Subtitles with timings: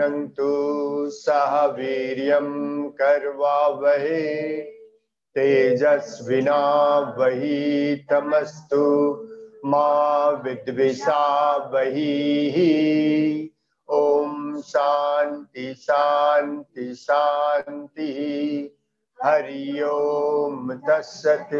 [0.00, 4.60] भुनक्तु सह वीर्यं कर्वावहे।
[5.34, 8.84] तेजस्विना वही तमस्तु,
[9.64, 12.00] मा विद्विषा वही
[13.88, 18.10] ओम शांति शांति शांति
[19.22, 21.50] हरि ओम तत्सत।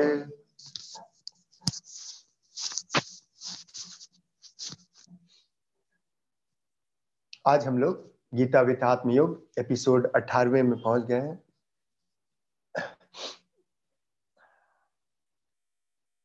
[7.46, 11.42] आज हम लोग गीता विथ आत्मयोग एपिसोड 18वें में पहुँच गए हैं।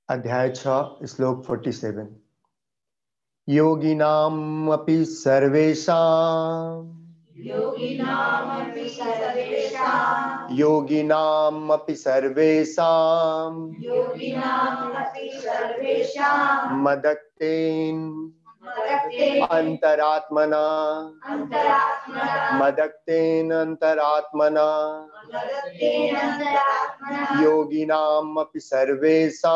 [0.09, 0.67] अध्याय छ
[1.05, 2.05] श्लोक 47
[3.49, 5.95] योगिनाम अपि सर्वेषां
[7.37, 18.34] योगिनामपि सर्वेषां योगिनाम अपि सर्वेषां योगिनामपि सर्वेषां मदक्तेन मदक्ते
[19.51, 20.63] अंतरात्मना।
[22.53, 24.67] मदक्तेन अंतरात्मना
[27.43, 29.55] योगिनाम सर्वेषां।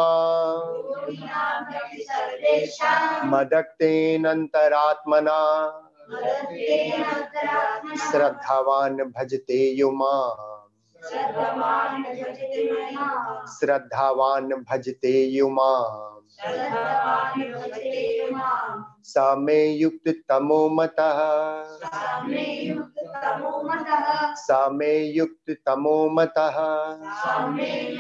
[3.28, 5.40] मदक्तेन अंतरात्मना
[7.98, 10.16] श्रद्धावान भजते युमा
[13.50, 15.14] श्रद्धवान् भजते
[15.50, 16.19] माम्
[19.04, 19.14] स
[19.58, 21.20] युक्त तमो मतः
[21.64, 22.38] सामे
[24.70, 26.56] मे युक्त तमो मतः
[27.06, 27.92] सामे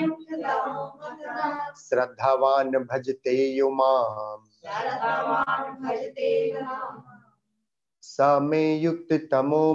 [1.77, 7.02] श्रद्धावान भजते यो माम्। श्रद्धवान् भजते माम्
[8.02, 9.73] स मे युक्त तमो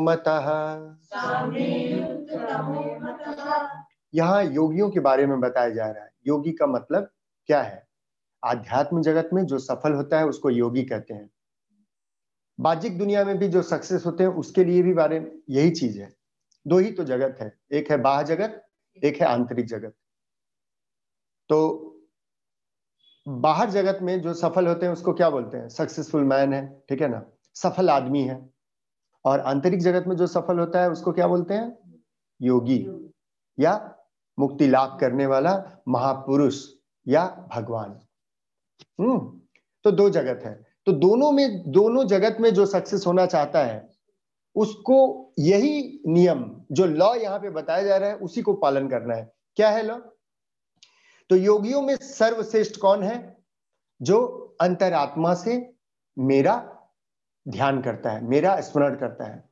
[1.02, 1.94] सामे
[3.06, 3.68] मतः।
[4.14, 7.10] यहाँ योगियों के बारे में बताया जा रहा है। योगी का मतलब
[7.46, 7.83] क्या है?
[8.44, 11.30] आध्यात्म जगत में जो सफल होता है, उसको योगी कहते हैं।
[12.60, 16.00] बाजिक दुनिया में भी जो सक्सेस होते हैं, उसके लिए भी बारे में यही चीज़
[16.00, 16.16] है।
[16.66, 18.68] दो ही तो जगत है। एक है बाह्य जगत,
[19.04, 19.94] एक है आंतरिक जगत।
[21.48, 21.90] तो
[23.28, 25.68] बाहर जगत में जो सफल होते हैं, उसको क्या बोलते हैं?
[25.68, 27.26] सक्सेसफुल मैन है, ठीक है ना?
[27.54, 28.50] सफल आदमी है।
[29.24, 31.94] और आंतरिक जगत में जो सफल होता है, उसको क्या बोलते हैं?
[32.42, 33.10] योगी।
[33.58, 33.98] या
[34.38, 36.70] मुक्ति लाभ करने वाला महापुरुष
[37.08, 38.00] या भगवान।
[38.98, 39.18] हम्म
[39.84, 43.88] तो दो जगत है। तो दोनों में, दोनों जगत में जो सक्सेस होना चाहता है,
[44.56, 49.14] उसको यही नियम, जो लॉ यहाँ पे बताया जा रहा है, उसी को पालन करना
[49.14, 49.98] है। क्या है लॉ
[51.30, 53.36] तो योगियों में सर्वश्रेष्ठ कौन है?
[54.00, 55.74] जो अंतरात्मा से
[56.18, 56.54] मेरा
[57.48, 59.50] ध्यान करता है, मेरा स्मरण करता है।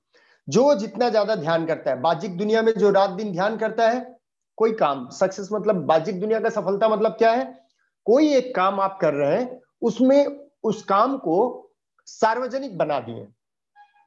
[0.48, 4.19] जो जितना ज़्यादा ध्यान करता है, बाजिक दुनिया में जो रात दिन ध्यान करता है,
[4.56, 7.62] कोई काम। सक्सेस मतलब बाजिक दुनिया का सफलता मतलब क्या है?
[8.05, 11.69] कोई एक काम आप कर रहे हैं, उसमें उस काम को
[12.07, 13.29] सार्वजनिक बना दिए।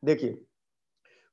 [0.06, 0.46] देखिए,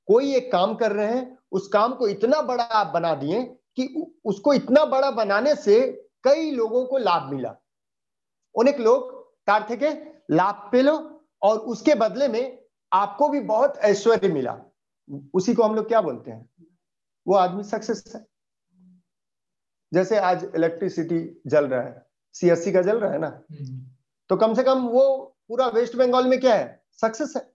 [0.06, 4.12] कोई एक काम कर रहे हैं, उस काम को इतना बड़ा आप बना दिए कि
[4.24, 7.48] उसको इतना बड़ा बनाने से कई लोगों को लाभ मिला।
[8.60, 9.90] अनेक लोग तार थे
[10.30, 12.62] लाभ पे लो और उसके बदले में
[12.92, 14.60] आपको भी बहुत ऐश्वर्य मिला।
[15.34, 16.50] उसी को हम लोग क्या बोलते हैं?
[17.26, 18.26] वो आदमी सक्सेस है।
[19.94, 23.42] जैसे आज इलेक्ट्रिसिटी जल रहा है। सीएससी का जल रहा है ना?
[24.28, 26.82] तो कम से कम वो पूरा वेस्ट बंगाल में क्या है?
[26.92, 27.52] सक्सेस है।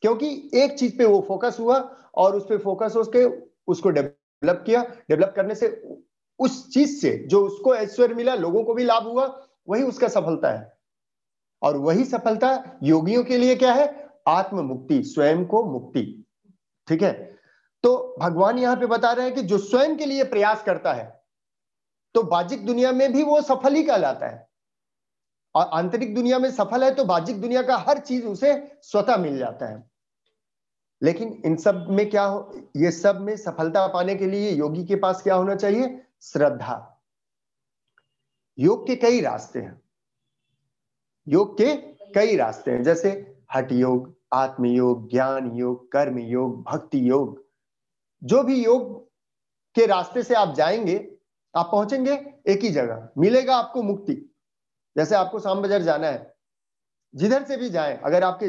[0.00, 4.82] क्योंकि एक चीज़ पे वो फोकस हुआ और उस पर फोकस होके उसको डेवलप किया।
[4.82, 5.88] डेवलप करने से
[6.38, 10.50] उस चीज़ से जो उसको ऐश्वर्य मिला, लोगों को भी लाभ हुआ, वही उसका सफलता
[10.50, 10.78] है।
[11.62, 14.10] और वही सफलता योगियों के लिए क्या है?
[14.28, 16.24] आत्म मुक्ति स्वयं को मुक्ति।
[16.88, 17.36] ठीक है?
[17.82, 21.21] तो भगवान यहाँ पे बता रहे हैं कि जो स्वयं के लिए प्रयास करता है
[22.14, 24.48] तो बाजिक दुनिया में भी वो सफल ही कहलाता है।
[25.54, 29.38] और आंतरिक दुनिया में सफल है तो बाजिक दुनिया का हर चीज़ उसे स्वतः मिल
[29.38, 29.90] जाता है।
[31.02, 34.96] लेकिन इन सब में क्या हो, ये सब में सफलता पाने के लिए योगी के
[34.96, 36.02] पास क्या होना चाहिए?
[36.22, 37.02] श्रद्धा।
[38.58, 39.82] योग के कई रास्ते हैं।
[41.28, 41.76] योग के
[42.12, 47.44] कई रास्ते हैं, जैसे हट योग आत्मयोग ज्ञान योग, कर्म योग, भक्ति योग।
[48.24, 49.08] जो भी योग
[49.74, 51.11] के रास्ते से आप जाएँगे
[51.54, 52.12] आप पहुँचेंगे
[52.48, 54.14] एक ही जगह। मिलेगा आपको मुक्ति।
[54.96, 56.34] जैसे आपको शाम बाज़ार जाना है,
[57.14, 58.46] जिधर से भी जाए, अगर आपके,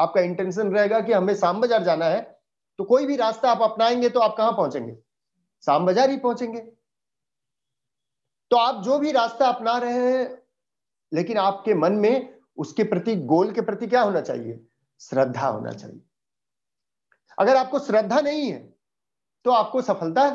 [0.00, 2.20] आपका इंटेंशन रहेगा कि हमें शाम बाज़ार जाना है
[2.78, 4.96] तो कोई भी रास्ता आप अपनाएँगे तो आप कहाँ पहुँचेंगे?
[5.64, 6.60] शाम बाज़ार ही पहुँचेंगे।
[8.50, 10.42] तो आप जो भी रास्ता अपना रहे हैं,
[11.12, 14.60] लेकिन आपके मन में उसके प्रति, गोल के प्रति क्या होना चाहिए?
[15.00, 16.00] श्रद्धा होना चाहिए।
[17.38, 18.58] अगर आपको श्रद्धा नहीं है
[19.44, 20.28] तो आपको सफलता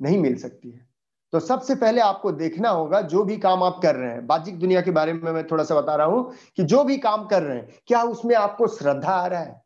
[0.00, 0.87] नहीं मिल सकती है।
[1.32, 4.80] तो सबसे पहले आपको देखना होगा जो भी काम आप कर रहे हैं। बाजिक दुनिया
[4.80, 7.56] के बारे में मैं थोड़ा सा बता रहा हूँ कि जो भी काम कर रहे
[7.56, 9.62] हैं, क्या उसमें आपको श्रद्धा आ रहा है?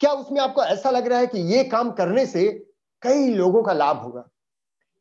[0.00, 2.48] क्या उसमें आपको ऐसा लग रहा है कि ये काम करने से
[3.02, 4.28] कई लोगों का लाभ होगा?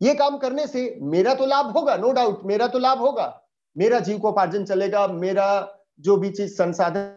[0.01, 3.43] ये काम करने से मेरा तो लाभ होगा नो डाउट मेरा तो लाभ होगा।
[3.75, 7.13] मेरा जीव को उपार्जन चलेगा, मेरा जो भी चीज़ संसाधन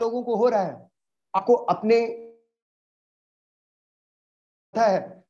[0.00, 0.90] लोगों को हो रहा है,
[1.34, 2.00] आपको अपने
[4.76, 5.24] है।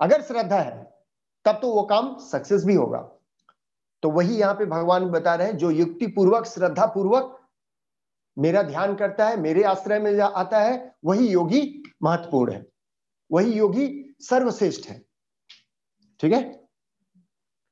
[0.00, 0.84] अगर श्रद्धा है,
[1.44, 3.00] तब तो वो काम सक्सेस भी होगा।
[4.02, 7.34] तो वही यहाँ पे भगवान बता रहे हैं, जो युक्ति पूर्वक श्रद्धा पूर्वक
[8.38, 12.66] मेरा ध्यान करता है, मेरे आश्रय में आता है, वही योगी महत्वपूर्ण है।
[13.32, 15.04] वही योगी सर्वश्रेष्ठ है।
[16.20, 16.68] ठीक है?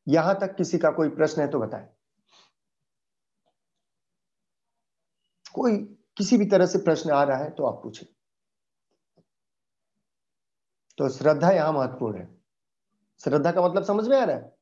[0.08, 1.88] यहाँ तक किसी का कोई प्रश्न है तो बताएँ।
[5.54, 5.76] कोई
[6.16, 8.15] किसी भी तरह से प्रश्न आ रहा है तो आप पूछें।
[10.98, 12.28] तो श्रद्धा यहाँ महत्वपूर्ण है।
[13.20, 14.54] श्रद्धा का मतलब समझ में आ रहा है?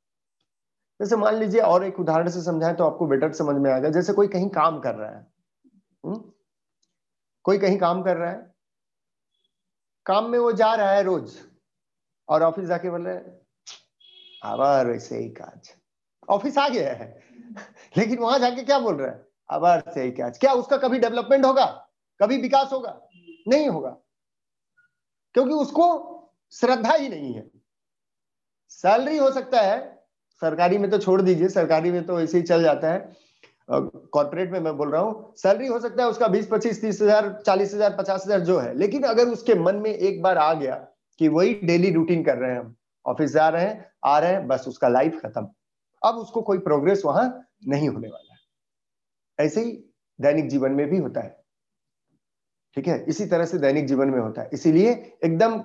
[1.01, 4.13] जैसे मान लीजिए और एक उदाहरण से समझाएँ तो आपको बेटर समझ में आएगा जैसे
[4.13, 5.27] कोई कहीं काम कर रहा है
[6.05, 6.15] हुँ?
[6.15, 6.31] हम्म?
[7.45, 8.55] कोई कहीं काम कर रहा है,
[10.07, 11.37] काम में वो जा रहा है रोज
[12.29, 13.21] और ऑफ़िस जाके बोल रहे
[14.43, 15.71] आवर वैसे ही काज।
[16.29, 17.07] ऑफ़िस आ गया है,
[17.97, 19.27] लेकिन वहाँ जाके क्या बोल रहा है?
[19.51, 21.67] आवर से ही काज। क्या उसका कभी डेवलपमेंट होगा?
[22.21, 23.01] कभी विकास होगा?
[23.49, 23.91] नहीं होगा।
[25.35, 26.14] क्योंकि उसको
[26.55, 27.51] श्रद्धा ही नहीं है।
[28.71, 29.79] सैलरी हो सकता है,
[30.43, 33.13] सरकारी में तो छोड़ दीजिए, सरकारी में तो ऐसे ही चल जाता है।
[33.69, 37.31] कॉर्पोरेट में मैं बोल रहा हूँ, सैलरी हो सकता है उसका बीस, पच्चीस, तीस हज़ार,
[37.47, 40.75] चालीस हज़ार, पचास हज़ार जो है, लेकिन अगर उसके मन में एक बार आ गया
[41.21, 42.75] कि वही डेली रूटीन कर रहे हैं हम
[43.05, 45.49] ऑफ़िस जा रहे हैं, आ रहे हैं, बस उसका लाइफ खत्म।
[46.03, 47.27] अब उसको कोई प्रोग्रेस वहाँ
[47.69, 49.73] नहीं होने वाला है। ऐसे ही
[50.19, 51.37] दैनिक जीवन में भी होता है।
[52.77, 53.05] ठीक है?
[53.05, 54.91] इसी तरह से दैनिक जीवन में होता है। इसीलिए
[55.25, 55.63] एकदम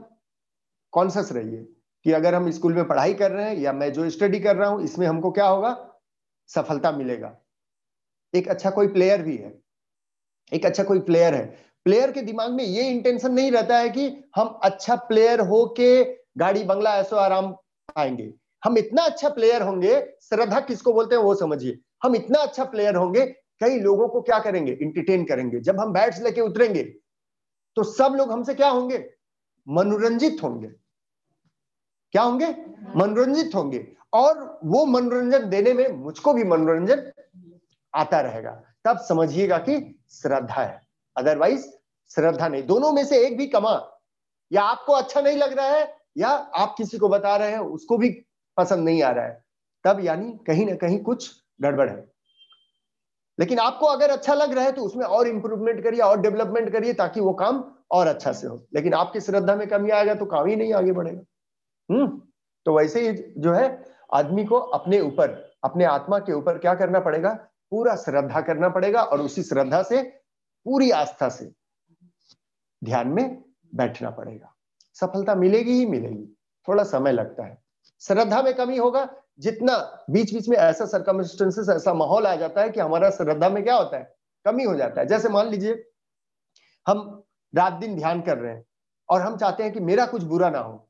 [0.93, 1.67] कॉन्सियस रहिए
[2.05, 4.69] कि अगर हम स्कूल में पढ़ाई कर रहे हैं या मैं जो स्टडी कर रहा
[4.69, 5.75] हूँ, इसमें हमको क्या होगा?
[6.49, 7.35] सफलता मिलेगा।
[8.33, 9.53] एक अच्छा कोई प्लेयर भी है।
[10.53, 11.45] एक अच्छा कोई प्लेयर है।
[11.85, 16.03] प्लेयर के दिमाग में ये इंटेंशन नहीं रहता है कि हम अच्छा प्लेयर हो के
[16.37, 17.55] गाड़ी, बंगला, ऐसो आराम
[17.97, 18.33] आएँगे
[18.63, 22.95] हम इतना अच्छा प्लेयर होंगे, श्रद्धा किसको बोलते हैं वो समझिए। हम इतना अच्छा प्लेयर
[22.95, 23.25] होंगे,
[23.61, 24.71] कई लोगों को क्या करेंगे?
[24.71, 26.83] इंटरटेन करेंगे। जब हम बैट्स लेके उतरेंगे
[27.77, 28.97] तो सब लोग हमसे क्या होंगे?
[29.69, 30.67] मनोरंजित होंगे।
[32.11, 32.47] क्या होंगे?
[32.95, 37.11] मनोरंजित होंगे। और वो मनोरंजन देने में मुझको भी मनोरंजन
[37.95, 40.87] आता रहेगा। तब समझिएगा कि श्रद्धा है।
[41.17, 41.67] अदरवाइज़
[42.09, 43.99] श्रद्धा नहीं। दोनों में से एक भी कमा।
[44.51, 47.97] या आपको अच्छा नहीं लग रहा है, या आप किसी को बता रहे हैं, उसको
[47.97, 48.25] भी
[48.57, 49.45] पसंद नहीं आ रहा है।
[49.83, 52.11] तब यानी कहीं ना कहीं कुछ गड़बड़ है।
[53.39, 56.93] लेकिन आपको अगर अच्छा लग रहा है तो उसमें और इंप्रूवमेंट करिए, और डेवलपमेंट करिए,
[56.93, 60.47] ताकि वो काम और अच्छा से हो। लेकिन आपकी श्रद्धा में कमी आएगा तो काम
[60.47, 61.21] ही नहीं आगे बढ़ेगा।
[61.91, 62.21] हम्म
[62.65, 66.99] तो वैसे ही जो है, आदमी को अपने ऊपर, अपने आत्मा के ऊपर क्या करना
[66.99, 67.33] पड़ेगा?
[67.71, 70.03] पूरा श्रद्धा करना पड़ेगा और उसी श्रद्धा से,
[70.65, 71.51] पूरी आस्था से
[72.83, 73.43] ध्यान में
[73.75, 74.55] बैठना पड़ेगा।
[74.93, 76.37] सफलता मिलेगी ही मिलेगी।
[76.67, 77.63] थोड़ा समय लगता है।
[78.01, 82.69] श्रद्धा में कमी होगा। जितना बीच बीच में ऐसा सरकमस्टेंसेस ऐसा माहौल आ जाता है
[82.69, 84.15] कि हमारा श्रद्धा में क्या होता है?
[84.45, 85.89] कमी हो जाता है। जैसे मान लीजिए,
[86.87, 87.18] हम
[87.55, 88.65] रात दिन ध्यान कर रहे हैं।
[89.09, 90.89] और हम चाहते हैं कि मेरा कुछ बुरा ना हो।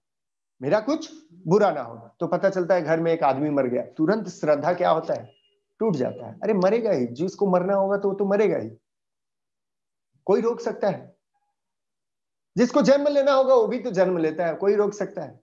[0.61, 1.13] मेरा कुछ
[1.47, 4.73] बुरा ना हो। तो पता चलता है घर में एक आदमी मर गया। तुरंत श्रद्धा
[4.73, 5.31] क्या होता है?
[5.79, 8.69] टूट जाता है। अरे मरेगा ही। जिसको मरना होगा तो वो तो मरेगा ही।
[10.25, 11.15] कोई रोक सकता है?
[12.57, 15.39] जिसको जन्म लेना होगा वो भी तो जन्म लेता है। कोई रोक सकता है?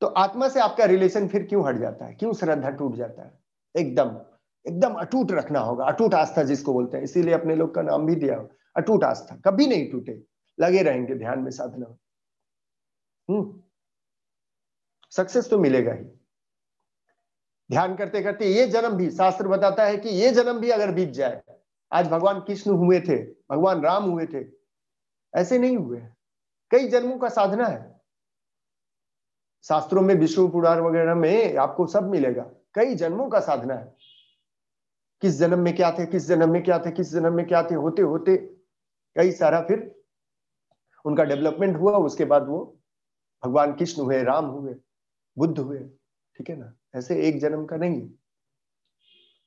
[0.00, 2.14] तो आत्मा से आपका रिलेशन फिर क्यों हट जाता है?
[2.14, 3.38] क्यों श्रद्धा टूट जाता है?
[3.76, 4.20] एकदम
[4.68, 8.14] एकदम अटूट रखना होगा। अटूट आस्था जिसको बोलते हैं। इसीलिए अपने लोग का नाम भी
[8.14, 10.22] दिया। अटूट आस्था, कभी नहीं टूटे।
[10.60, 11.96] लगे रहेंगे ध्यान में साधना।
[13.30, 13.62] हम्म।
[15.10, 16.04] सक्सेस तो मिलेगा ही।
[17.70, 21.08] ध्यान करते करते ये जन्म भी, शास्त्र बताता है कि ये जन्म भी अगर बीत
[21.08, 21.42] जाए,
[21.92, 24.46] आज भगवान कृष्ण हुए थे, भगवान राम हुए थे,
[25.34, 26.02] ऐसे नहीं हुए।
[26.70, 28.00] कई जन्मों का साधना है।
[29.62, 33.96] शास्त्रों में विष्णु पुराण वगैरह में आपको सब मिलेगा। कई जन्मों का साधना है।
[35.20, 37.74] किस जन्म में क्या थे, किस जन्म में क्या थे, किस जन्म में क्या थे
[37.74, 38.53] होते होते
[39.16, 39.90] कई सारा फिर
[41.04, 42.58] उनका डेवलपमेंट हुआ, उसके बाद वो
[43.42, 44.74] भगवान कृष्ण हुए, राम हुए,
[45.36, 45.78] बुद्ध हुए,
[46.38, 46.72] ठीक है ना?
[46.94, 48.08] ऐसे एक जन्म का नहीं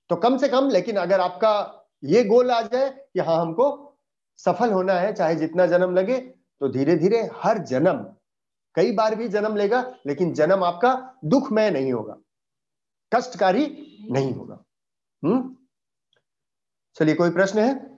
[0.09, 3.97] तो कम से कम, लेकिन अगर आपका ये गोल आ जाए कि हाँ हमको
[4.39, 8.03] सफल होना है, चाहे जितना जन्म लगे तो धीरे धीरे हर जन्म,
[8.75, 10.93] कई बार भी जन्म लेगा, लेकिन जन्म आपका
[11.25, 12.17] दुखमय नहीं होगा,
[13.11, 13.65] कष्टकारी
[14.11, 14.63] नहीं होगा।
[15.23, 15.55] हम्म?
[16.97, 17.96] चलिए, कोई प्रश्न है?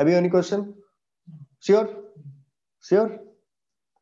[0.00, 0.74] Have you any question
[1.62, 2.14] sure
[2.82, 3.36] sure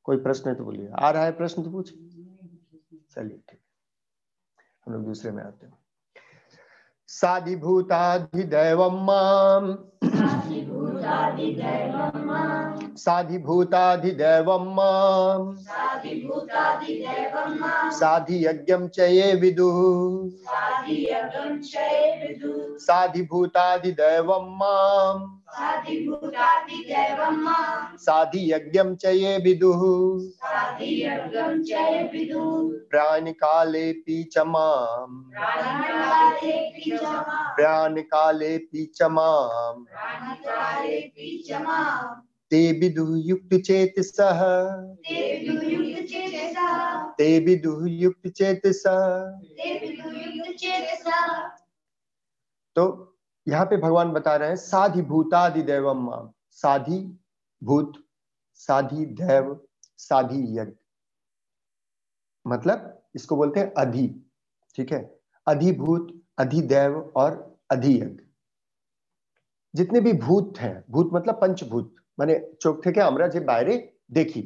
[0.04, 1.94] कोई प्रश्न है तो बोलिए। आ रहा है प्रश्न तो पूछ।
[3.14, 3.58] चलिए ठीक
[4.86, 5.78] हम लोग दूसरे में आते हैं।
[7.06, 9.76] साधिभूताधिदैवं माम्।
[12.98, 20.30] साधिभूतादिदैवं माँ साधिभूताधिदैवं माम्। साधियज्ञं च ये विदुः।
[22.22, 29.80] विदु। साधिभूताधिदैवं माम्। साधिभूतादिदैवं माँ साधियज्ञं च ये विदुः।
[30.42, 31.72] साधियगं च
[32.12, 32.40] विदु।
[32.90, 36.98] प्राणिकालेऽपि च माम्। प्राणकालेऽपि
[38.98, 39.84] च माम्।
[42.50, 44.40] ते विदुः युक्तचेतसः
[45.08, 46.66] ते विदुयुक्तचेतसा
[47.18, 49.00] ते विदुः युक्तचेतसः
[49.58, 51.20] ते विदुयुक्तचेतसा
[52.76, 53.11] तो
[53.46, 56.98] यहाँ पे भगवान बता रहे हैं, साधि भूतादि दैवम माम। साधि
[57.62, 57.92] भूत,
[58.54, 59.58] साधि दैव,
[59.96, 60.72] साधि यज्ञ।
[62.46, 64.08] मतलब इसको बोलते हैं अधि,
[64.74, 65.18] ठीक है?
[65.46, 68.22] अधिभूत अधिदैव और अधियज्ञ
[69.74, 74.42] जितने भी भूत हैं, भूत मतलब पंचभूत, माने चौक थे क्या हमरा जे बाहरे देखी,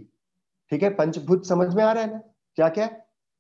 [0.71, 0.91] ठीक है?
[0.95, 2.19] पंचभूत समझ में आ रहा है ना?
[2.55, 2.91] क्या क्या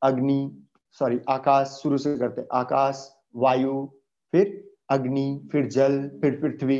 [0.03, 3.89] अग्नि सॉरी आकाश, शुरू से करते आकाश, वायु,
[4.33, 6.79] फिर अग्नि, फिर जल, फिर पृथ्वी,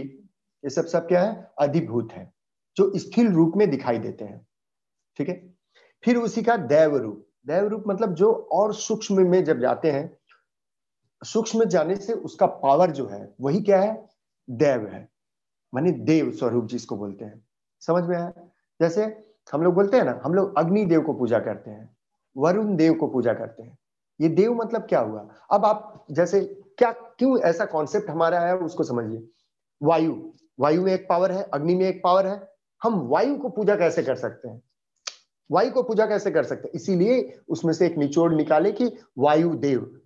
[0.65, 1.51] ये सब सब क्या है?
[1.59, 2.33] अधिभूत है,
[2.77, 4.47] जो स्थिर रूप में दिखाई देते हैं।
[5.17, 5.55] ठीक है?
[6.05, 10.19] फिर उसी का दैव रूप। दैव रूप मतलब जो और सूक्ष्म में जब जाते हैं,
[11.25, 14.07] सूक्ष्म जाने से उसका पावर जो है, वही क्या है?
[14.51, 15.09] दैव है।
[15.75, 17.47] माने देव स्वरूप जिसको बोलते हैं।
[17.81, 18.33] समझ में आया?
[18.81, 21.97] जैसे हम लोग बोलते हैं ना, हम लोग अग्नि देव को पूजा करते हैं,
[22.37, 23.79] वरुण देव को पूजा करते हैं।
[24.21, 25.29] ये देव मतलब क्या हुआ?
[25.51, 29.29] अब आप जैसे क्या क्यों ऐसा कॉन्सेप्ट हमारा है उसको समझिए।
[29.83, 32.53] वायु। वायु में एक पावर है अग्नि में एक पावर है।
[32.83, 34.63] हम वायु को पूजा कैसे कर सकते हैं?
[35.51, 36.73] वायु को पूजा कैसे कर सकते हैं?
[36.75, 40.01] इसीलिए उसमें से एक निचोड़ निकाले कि वायु देव।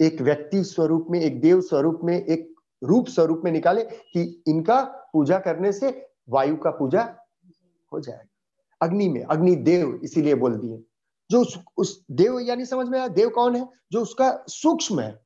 [0.00, 4.84] एक व्यक्ति स्वरूप में एक देव स्वरूप में एक रूप स्वरूप में निकाले कि इनका
[4.84, 7.16] पूजा करने से वायु का पूजा
[7.92, 8.28] हो जाएगा।
[8.82, 10.82] अग्नि में अग्नि देव इसीलिए बोल दिए।
[11.30, 13.68] जो उस, उस देव यानी समझ में आया देव कौन है?
[13.92, 15.21] जो उसका सूक्ष्म है।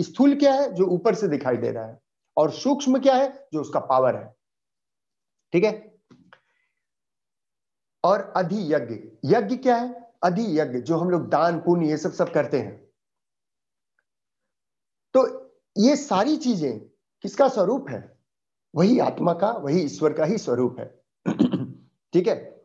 [0.00, 2.00] स्थूल क्या है जो ऊपर से दिखाई दे रहा है?
[2.36, 4.36] और सूक्ष्म क्या है जो उसका पावर है?
[5.52, 5.98] ठीक है?
[8.04, 10.12] और अधि यज्ञ यज्ञ क्या है?
[10.22, 12.88] अधि यज्ञ जो हम लोग दान, पुण्य, ये सब सब करते हैं।
[15.14, 16.80] तो ये सारी चीज़ें
[17.22, 18.18] किसका स्वरूप है?
[18.74, 21.02] वही आत्मा का, वही ईश्वर का ही स्वरूप है।
[22.12, 22.57] ठीक है?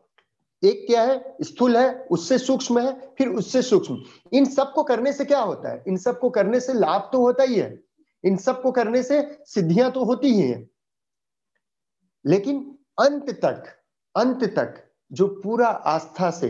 [0.64, 1.36] एक क्या है?
[1.42, 4.02] स्थूल है, उससे सूक्ष्म है, फिर उससे सूक्ष्म।
[4.32, 5.84] इन सबको करने से क्या होता है?
[5.88, 7.84] इन सबको करने से लाभ तो होता ही है।
[8.24, 10.70] इन सबको करने से सिद्धियाँ तो होती ही हैं।
[12.26, 13.64] लेकिन अंत तक
[14.16, 16.48] अंत तक जो पूरा आस्था से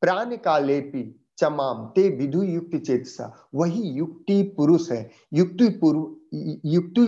[0.00, 6.16] प्राण कालेपी चमाम ते विधु युक्ति चेतसा, वही युक्ति पुरुष है। युक्ति पुरुष
[6.64, 7.02] युक्ति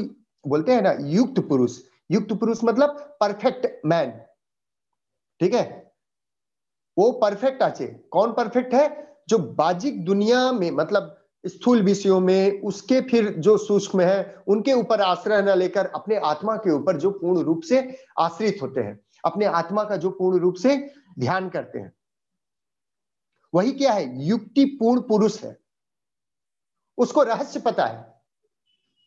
[0.46, 1.80] बोलते हैं ना, युक्त पुरुष।
[2.10, 4.10] युक्त पुरुष मतलब परफेक्ट मैन
[5.40, 5.79] ठीक है?
[6.98, 9.16] वो परफेक्ट आचे। कौन परफेक्ट है?
[9.28, 11.16] जो बाजिक दुनिया में मतलब
[11.46, 16.56] स्थूल विषयों में, उसके फिर जो सूक्ष्म है, उनके ऊपर आश्रय न लेकर अपने आत्मा
[16.56, 20.54] के ऊपर जो पूर्ण रूप से आश्रित होते हैं, अपने आत्मा का जो पूर्ण रूप
[20.54, 21.92] से ध्यान करते हैं।
[23.54, 24.24] वही क्या है?
[24.24, 25.58] युक्ति पूर्ण पुरुष है।
[26.98, 28.14] उसको रहस्य पता है।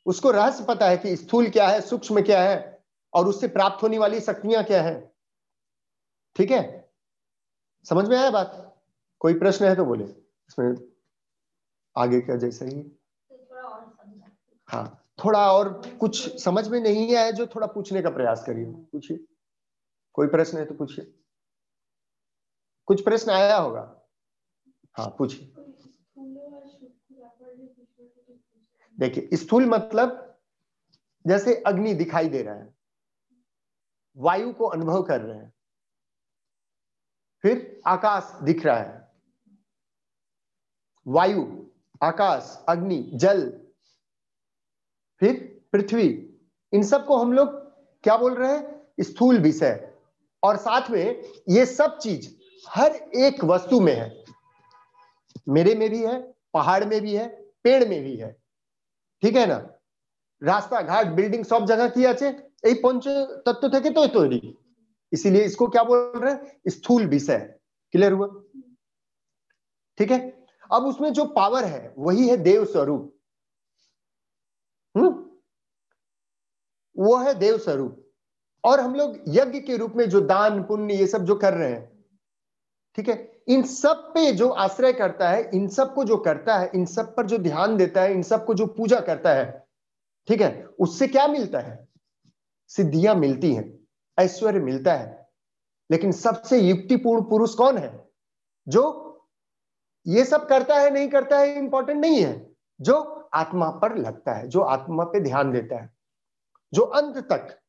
[0.05, 3.97] उसको रहस्य पता है कि स्थूल क्या है, सूक्ष्म क्या है, और उससे प्राप्त होने
[3.97, 5.13] वाली शक्तियाँ क्या है।
[6.35, 6.82] ठीक है?
[7.89, 8.81] समझ में आया बात?
[9.19, 10.75] कोई प्रश्न है तो बोले। इसमें
[11.97, 12.99] आगे का जैसा ही।
[14.67, 19.25] हाँ थोड़ा और कुछ समझ में नहीं आया जो थोड़ा पूछने का प्रयास करिए। पूछिए।
[20.13, 21.13] कोई प्रश्न है तो पूछिए।
[22.85, 24.01] कुछ प्रश्न आया होगा?
[24.97, 25.53] हाँ पूछिए।
[28.99, 30.39] देखिए, स्थूल मतलब
[31.27, 32.75] जैसे अग्नि दिखाई दे रहा है।
[34.17, 35.52] वायु को अनुभव कर रहे हैं।
[37.44, 38.96] फिर आकाश दिख रहा है
[41.06, 41.44] वायु
[42.00, 43.46] आकाश अग्नि जल
[45.22, 45.36] फिर
[45.72, 46.08] पृथ्वी
[46.72, 47.54] इन सब को हम लोग
[48.04, 49.84] क्या बोल रहे हैं स्थूल विषय
[50.42, 52.34] और साथ में ये सब चीज
[52.66, 54.12] हर एक वस्तु में है
[55.48, 56.20] मेरे में भी है
[56.54, 57.26] पहाड़ में भी है
[57.64, 58.36] पेड़ में भी है
[59.22, 59.58] ঠিক है না
[60.42, 62.28] रास्ता घाट बिल्डिंग सब जगह की আছে
[62.64, 63.04] এই पंच
[63.46, 64.40] तत्व থেকে तो तैरी
[65.13, 66.61] इसीलिए इसको क्या बोल रहे हैं?
[66.67, 67.59] स्थूल विषय।
[67.91, 68.43] क्लियर हुआ?
[69.97, 70.45] ठीक है?
[70.71, 73.17] अब उसमें जो पावर है, वही है देव स्वरूप।
[74.97, 75.31] हम्म?
[76.97, 78.11] वो है देव स्वरूप।
[78.63, 81.71] और हम लोग यज्ञ के रूप में जो दान, पुण्य, ये सब जो कर रहे
[81.71, 82.05] हैं,
[82.95, 83.43] ठीक है?
[83.47, 87.25] इन सब पे जो आश्रय करता है, इन सबको जो करता है, इन सब पर
[87.25, 89.67] जो ध्यान देता है, इन सबको जो पूजा करता है,
[90.27, 90.65] ठीक है?
[90.79, 91.87] उससे क्या मिलता है?
[92.67, 93.82] सिद्धियाँ मिलती हैं।
[94.19, 95.29] ऐश्वर्य मिलता है।
[95.91, 98.09] लेकिन सबसे युक्तिपूर्ण पुरुष कौन है?
[98.67, 98.99] जो
[100.07, 104.47] ये सब करता है, नहीं करता है इंपॉर्टेंट नहीं है। जो आत्मा पर लगता है,
[104.47, 105.93] जो आत्मा पे ध्यान देता है।
[106.73, 107.59] जो अंत तक,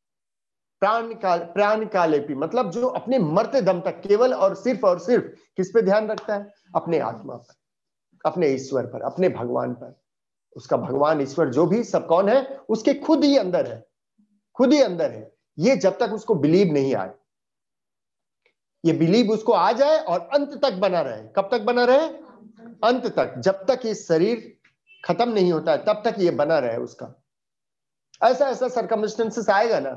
[0.81, 5.25] प्राण काल, प्राण कालेपी मतलब जो अपने मरते दम तक, केवल और सिर्फ़ और सिर्फ़
[5.57, 6.55] किस पे ध्यान रखता है?
[6.77, 7.55] अपने आत्मा पर,
[8.27, 10.01] अपने ईश्वर पर, अपने भगवान पर।
[10.57, 13.87] उसका भगवान, ईश्वर जो भी सब कौन है, उसके खुद ही अंदर है।
[14.55, 17.15] खुद ही अंदर है। ये जब तक उसको बिलीव नहीं आए।
[18.85, 22.09] ये बिलीव उसको आ जाए और अंत तक बना रहे। कब तक बना रहे?
[22.85, 24.59] अंत तक। जब तक ये शरीर
[25.05, 27.23] खत्म नहीं होता है, तब तक ये बना रहे उसका।
[28.23, 29.91] ऐसा ऐसा सरकमस्टेंसेस आएगा ना।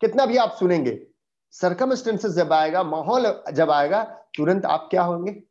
[0.00, 1.06] कितना भी आप सुनेंगे
[1.50, 5.42] सरकमस्टेंसेस जब आएगा, माहौल जब आएगा, तुरंत आप क्या होंगे?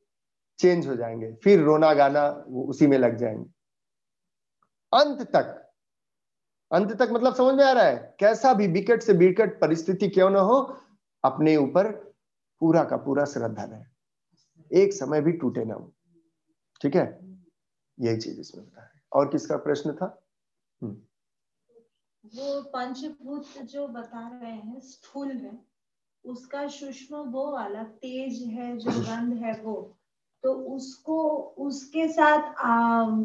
[0.59, 3.49] चेंज हो जाएँगे। फिर रोना गाना उसी में लग जाएँगे।
[5.01, 5.66] अंत तक।
[6.71, 8.15] अंत तक मतलब समझ में आ रहा है?
[8.19, 10.77] कैसा भी विकट से विकट परिस्थिति क्यों ना हो
[11.23, 11.91] अपने ऊपर
[12.59, 13.83] पूरा का पूरा श्रद्धा रहे।
[14.83, 15.93] एक समय भी टूटे ना हो।
[16.81, 17.19] ठीक है?
[17.99, 20.23] यही चीज़ इसमें होता है। और किसका प्रश्न था?
[20.83, 20.93] हम्म।
[22.25, 25.59] वो पंचभूत जो बता रहे हैं स्थूल में
[26.25, 29.97] उसका सूक्ष्म वो वाला तेज है जो गंध है वो
[30.43, 32.51] तो उसको उसके साथ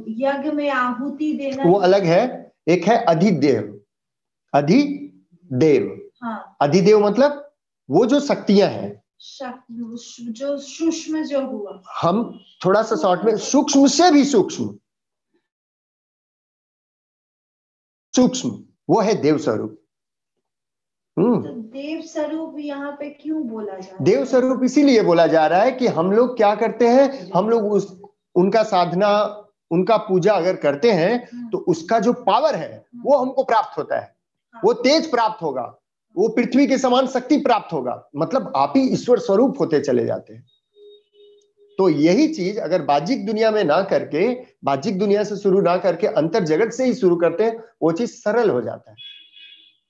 [0.09, 2.42] यज्ञ में आहुति देना वो अलग है?
[2.69, 3.81] एक है अधिदेव।
[4.55, 7.55] अधिदेव। हाँ। अधिदेव मतलब
[7.91, 9.03] वो जो शक्तियाँ हैं।
[10.21, 14.79] जो सूक्ष्म जो हुआ। हम थोड़ा सा शॉर्ट में सूक्ष्म। से भी सूक्ष्म।
[18.17, 19.79] सूक्ष्म। वो है देव स्वरूप।
[21.19, 25.47] हम्म। तो देव स्वरूप यहाँ पे क्यों बोला जा रहा देव स्वरूप इसीलिए बोला जा
[25.47, 27.31] रहा है कि हम लोग क्या करते हैं?
[27.37, 28.03] हम लोग उस
[28.35, 29.42] उनका साधना
[29.73, 33.79] उनका पूजा अगर करते हैं हम्म। तो उसका जो पावर है हम्म। वो हमको प्राप्त
[33.79, 34.17] होता है।
[34.55, 35.79] हाँ। वो तेज प्राप्त होगा।
[36.17, 40.35] वो पृथ्वी के समान शक्ति प्राप्त होगा। मतलब आप ही ईश्वर स्वरूप होते चले जाते
[40.35, 40.47] हैं।
[41.79, 46.07] तो यही चीज़ अगर बाजिक दुनिया में ना करके बाजिक दुनिया से शुरू ना करके
[46.07, 48.97] अंतर जगत से ही शुरू करते हैं वो चीज़ सरल हो जाता है।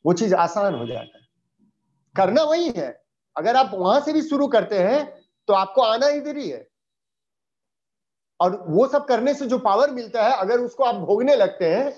[0.07, 1.25] वो चीज़ आसान हो जाता है।
[2.17, 3.03] करना वही है।
[3.37, 5.15] अगर आप वहाँ से भी शुरू करते हैं
[5.49, 6.69] तो आपको आना इधर ही है।
[8.41, 11.91] और वो सब करने से जो पावर मिलता है, अगर उसको आप भोगने लगते हैं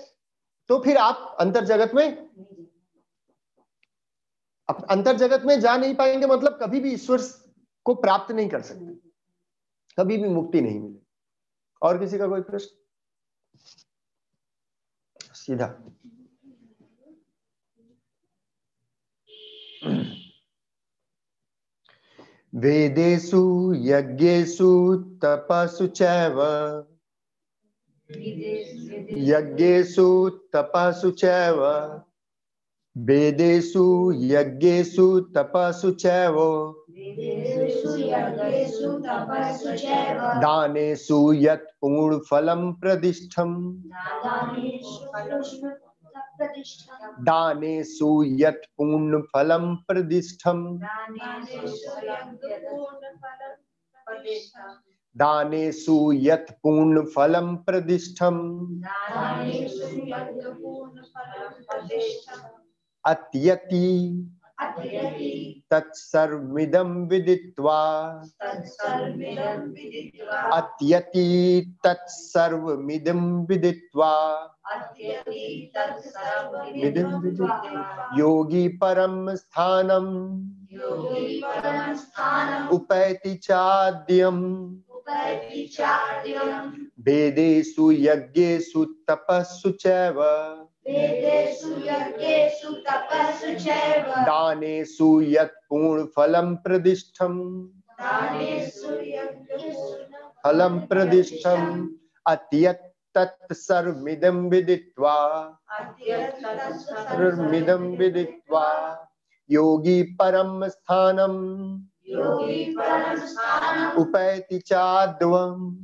[0.69, 2.05] तो फिर आप अंतर जगत में
[4.89, 7.21] अंतर जगत में जा नहीं पाएँगे मतलब कभी भी ईश्वर
[7.85, 8.93] को प्राप्त नहीं कर सकते।
[9.97, 11.05] कभी भी मुक्ति नहीं मिलेगी
[11.81, 12.75] और किसी का कोई प्रश्न?
[15.35, 15.67] सीधा।
[22.55, 24.69] वेदेषु यज्ञेषु
[25.23, 26.37] तपसु चैव।
[29.17, 31.59] यज्ञेषु तपसु चैव।
[32.97, 36.35] वेदेषु यज्ञेषु तपसु चैव।
[40.41, 43.83] दानेषु यत् पूर्णफलं प्रदिष्ठम्।
[47.27, 49.65] दानेषु यत् पूर्णफलं
[50.83, 51.21] दाने
[55.15, 58.37] दानेषु यत् पूर्णफलं प्रदिष्ठम
[63.05, 63.85] अत्यति
[65.71, 67.81] तत्सर्विदं विदित्वा।
[70.53, 71.25] अत्यति
[71.83, 74.13] तत्सर्वमिदं विदित्वा।
[78.17, 80.07] योगी परम स्थानम
[82.71, 84.37] उपैति चाद्यम
[86.99, 90.17] वेदेषु यज्ञेषु तपस्सु चैव।
[94.25, 97.67] दानेषु यत् पूर्णफलं प्रदिष्ठम्।
[100.43, 101.87] फलं प्रदिष्ठम्।
[102.27, 105.49] अत्यत् तत् सर्वमिदं विदित्वा।
[107.09, 108.67] सर्वमिदं विदित्वा।
[109.51, 111.35] योगी परम स्थानम।
[114.01, 115.77] उपैति चाद्वम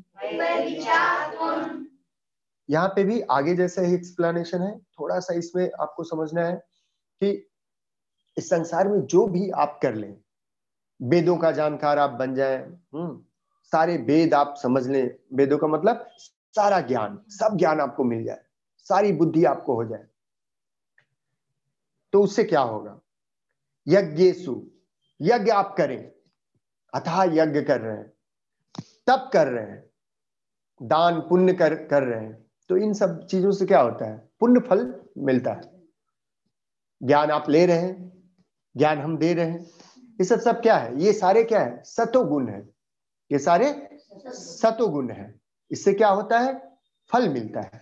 [2.71, 6.55] यहाँ पे भी आगे जैसे ही एक्सप्लेनेशन है, थोड़ा सा इसमें आपको समझना है
[7.21, 7.31] कि
[8.37, 10.15] इस संसार में जो भी आप कर लें,
[11.01, 13.23] वेदों का जानकार आप बन जाए हम्म
[13.71, 16.05] सारे वेद आप समझ लें। वेदों का मतलब
[16.55, 18.41] सारा ज्ञान, सब ज्ञान आपको मिल जाए,
[18.77, 20.05] सारी बुद्धि आपको हो जाए।
[22.13, 22.99] तो उससे क्या होगा?
[23.87, 24.61] यज्ञेशु,
[25.21, 26.11] यज्ञ आप करें
[26.93, 28.11] अथा यज्ञ कर रहे हैं,
[29.07, 29.83] तप कर रहे हैं,
[30.81, 34.29] दान पुण्य कर कर रहे हैं। तो इन सब चीज़ों से क्या होता है?
[34.39, 35.61] पुण्य फल मिलता है।
[37.03, 38.23] ज्ञान आप ले रहे हैं,
[38.77, 39.59] ज्ञान हम दे रहे हैं।
[39.99, 41.01] ये सब सब क्या है?
[41.01, 41.83] ये सारे क्या है?
[41.83, 42.69] सतो गुण है।
[43.31, 45.39] ये सारे सतो गुण है।
[45.71, 46.77] इससे क्या होता है?
[47.13, 47.81] फल मिलता है।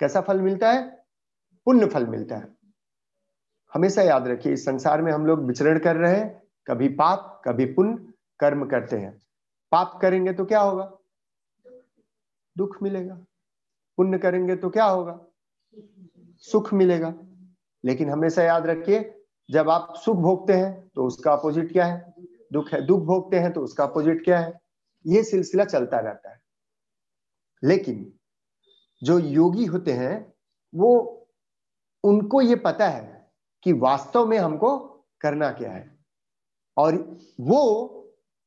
[0.00, 1.04] कैसा फल मिलता है?
[1.64, 2.48] पुण्य फल मिलता है।
[3.74, 7.64] हमेशा याद रखिए, इस संसार में हम लोग विचरण कर रहे हैं। कभी पाप, कभी
[7.64, 9.22] पुण्य, कर्म करते हैं।
[9.72, 10.92] पाप करेंगे तो क्या होगा?
[12.58, 13.20] दुख मिलेगा।
[14.00, 15.26] पुण्य करेंगे तो क्या होगा?
[16.38, 17.14] सुख मिलेगा।
[17.84, 22.14] लेकिन हमेशा याद रखिए, जब आप सुख भोगते हैं तो उसका अपोजिट क्या है?
[22.52, 24.60] दुख है। दुख भोगते हैं तो उसका अपोजिट क्या है?
[25.06, 26.40] ये सिलसिला चलता रहता है।
[27.64, 28.12] लेकिन
[29.02, 30.34] जो योगी होते हैं,
[30.74, 30.90] वो,
[32.04, 33.32] उनको ये पता है
[33.62, 34.78] कि वास्तव में हमको
[35.20, 35.98] करना क्या है।
[36.76, 37.96] और वो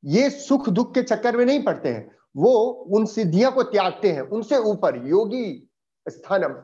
[0.06, 4.22] ये सुख दुख के चक्कर में नहीं पड़ते हैं। वो उन सिद्धियाँ को त्यागते हैं,
[4.22, 5.70] उनसे ऊपर, योगी
[6.10, 6.64] स्थानम।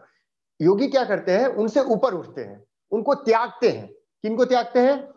[0.61, 1.47] योगी क्या करते हैं?
[1.47, 5.13] उनसे ऊपर उठते हैं, उनको त्यागते हैं। किनको त्यागते हैं?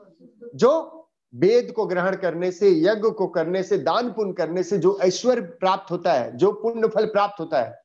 [0.54, 0.98] जो
[1.34, 5.40] वेद को ग्रहण करने से, यज्ञ को करने से, दान पुण्य करने से जो ऐश्वर्य
[5.40, 7.82] प्राप्त होता है, जो पुण्य फल प्राप्त होता है,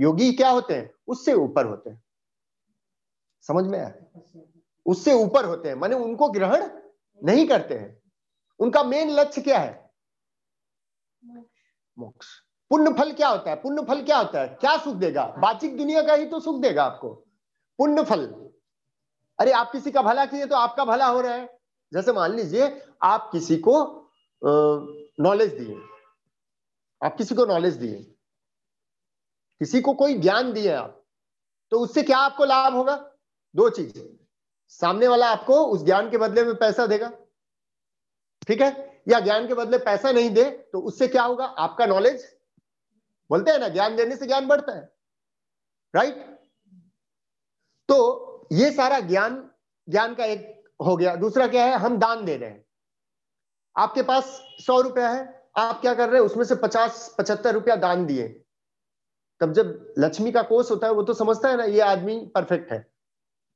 [0.00, 0.90] योगी क्या होते हैं?
[1.06, 2.02] उससे ऊपर होते हैं।
[3.40, 3.94] समझ में आया?
[4.86, 6.68] उससे ऊपर होते हैं, माने उनको ग्रहण
[7.24, 8.02] नहीं करते हैं।
[8.58, 9.90] उनका मेन लक्ष्य क्या है?
[11.98, 12.26] मोक्ष।
[12.70, 13.56] पुण्य फल क्या होता है?
[13.56, 14.48] पुण्य फल क्या होता है?
[14.48, 15.26] क्या सुख देगा?
[15.38, 17.08] बाचिक दुनिया का ही तो सुख देगा आपको।
[17.78, 18.26] पुण्य फल
[19.38, 21.58] अरे, आप किसी का भला किए तो आपका भला हो रहा है।
[21.92, 23.74] जैसे मान लीजिए, आप किसी को
[25.20, 25.76] नॉलेज दिए।
[27.02, 28.02] आप किसी को नॉलेज दिए।
[29.60, 31.02] किसी को कोई ज्ञान दिए आप
[31.72, 32.96] तो उससे क्या आपको लाभ होगा?
[33.56, 33.98] दो चीज़।
[34.68, 37.10] सामने वाला आपको उस ज्ञान के बदले में पैसा देगा।
[38.48, 38.85] ठीक है?
[39.06, 41.44] या ज्ञान के बदले पैसा नहीं दे तो उससे क्या होगा?
[41.44, 42.24] आपका नॉलेज
[43.30, 44.88] बोलते हैं ना, ज्ञान देने से ज्ञान बढ़ता है
[45.94, 46.24] राइट
[47.88, 49.50] तो ये सारा ज्ञान
[49.88, 51.74] ज्ञान का एक हो गया। दूसरा क्या है?
[51.74, 52.64] हम दान दे रहे हैं।
[53.76, 56.26] आपके पास सौ रुपया है, आप क्या कर रहे हैं?
[56.26, 58.28] उसमें से पचास, पचहत्तर रुपया दान दिए।
[59.40, 62.72] तब जब लक्ष्मी का कोष होता है, वो तो समझता है ना, ये आदमी परफेक्ट
[62.72, 62.86] है।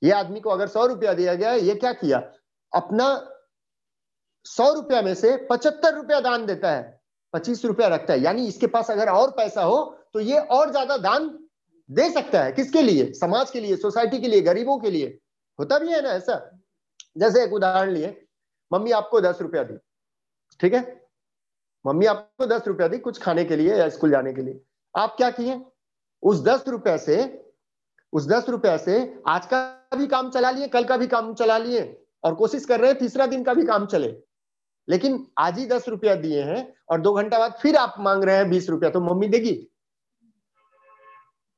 [0.03, 2.19] ये आदमी को अगर सौ रुपया दिया गया है, ये क्या किया?
[2.73, 3.30] अपना
[4.47, 7.01] सौ रुपया में से पचहत्तर रुपया दान देता है,
[7.35, 9.83] पच्चीस रुपया रखता है। यानी इसके पास अगर और पैसा हो
[10.15, 11.29] तो ये और ज़्यादा दान
[11.89, 13.13] दे सकता है। किसके लिए?
[13.15, 15.19] समाज के लिए, सोसाइटी के लिए, गरीबों के लिए।
[15.59, 16.35] होता भी है ना ऐसा?
[17.19, 18.17] जैसे एक उदाहरण लिए,
[18.71, 19.77] मम्मी आपको दस रुपया दी,
[20.61, 20.81] ठीक है?
[21.85, 24.61] मम्मी आपको दस रुपया दी कुछ खाने के लिए या स्कूल जाने के लिए।
[24.95, 25.61] आप क्या किए?
[26.23, 27.17] उस दस रुपया से,
[28.13, 31.59] उस दस रुपया से आज का भी काम चला लिए, कल का भी काम चला
[31.59, 31.85] लिए
[32.25, 34.09] और कोशिश कर रहे हैं तीसरा दिन का भी काम चले।
[34.91, 38.37] लेकिन आज ही दस रुपया दिए हैं और दो घंटा बाद फिर आप मांग रहे
[38.37, 39.57] हैं बीस रुपया तो मम्मी देगी।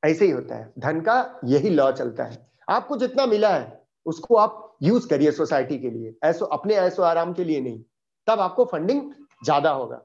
[0.03, 4.35] ऐसे ही होता है। धन का यही लॉ चलता है। आपको जितना मिला है, उसको
[4.35, 7.83] आप यूज़ करिए सोसाइटी के लिए। ऐसो, अपने ऐसो आराम के लिए नहीं।
[8.27, 9.01] तब आपको फंडिंग
[9.45, 10.01] ज़्यादा होगा।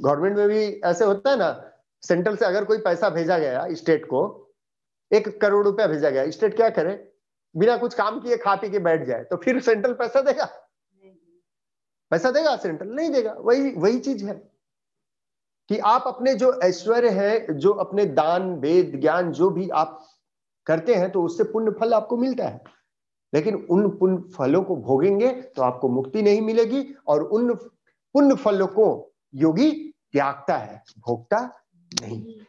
[0.00, 1.50] गवर्नमेंट में भी ऐसे होता है ना
[2.02, 4.20] सेंट्रल से अगर कोई पैसा भेजा गया स्टेट को,
[5.10, 6.92] एक करोड़ रुपया भेजा गया स्टेट क्या करे?
[7.54, 10.48] बिना कुछ काम किए खा पी के बैठ जाए तो फिर सेंट्रल पैसा देगा।
[12.10, 14.34] पैसा देगा सेंट्रल नहीं देगा वही वही चीज़ है
[15.68, 20.06] कि आप अपने जो ऐश्वर्य है जो अपने दान वेद ज्ञान जो भी आप
[20.66, 22.64] करते हैं तो उससे पुण्य फल आपको मिलता है।
[23.34, 28.66] लेकिन उन पुण्य फलों को भोगेंगे तो आपको मुक्ति नहीं मिलेगी और उन पुण्य फलों
[28.66, 29.70] को योगी
[30.12, 31.64] त्यागता है भोगता
[32.02, 32.40] नहीं।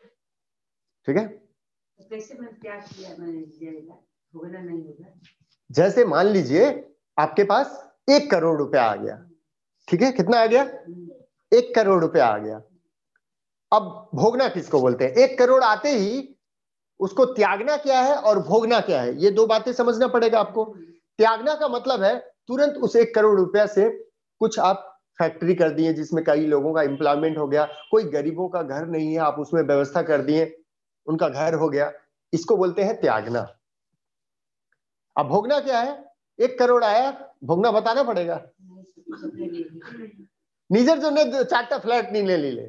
[1.06, 1.43] ठीक है?
[4.89, 5.12] होगा।
[5.72, 9.29] जैसे मान लीजिए आपके पास एक करोड़ रुपया आ गया।
[9.89, 10.12] ठीक है?
[10.12, 10.63] कितना आ गया?
[11.54, 12.62] एक करोड़ रुपया आ गया।
[13.71, 15.12] अब भोगना किसको बोलते हैं?
[15.12, 16.36] एक करोड़ आते ही
[16.99, 19.21] उसको त्यागना क्या है और भोगना क्या है?
[19.21, 20.65] ये दो बातें समझना पड़ेगा आपको।
[21.17, 23.89] त्यागना का मतलब है, तुरंत उस एक करोड़ रुपया से
[24.39, 28.62] कुछ आप फैक्ट्री कर दिए, जिसमें कई लोगों का एम्प्लॉयमेंट हो गया। कोई गरीबों का
[28.62, 30.62] घर नहीं है, आप उसमें व्यवस्था कर दिए,
[31.08, 31.91] उनका घर हो गया।
[32.34, 33.56] इसको बोलते हैं त्यागना।
[35.17, 36.06] अब भोगना क्या है?
[36.39, 38.41] एक करोड़ आया, भोगना बताना पड़ेगा।
[40.70, 41.18] নিজের জন্য
[41.50, 42.66] চারটা ফ্ল্যাট নিলে নিলে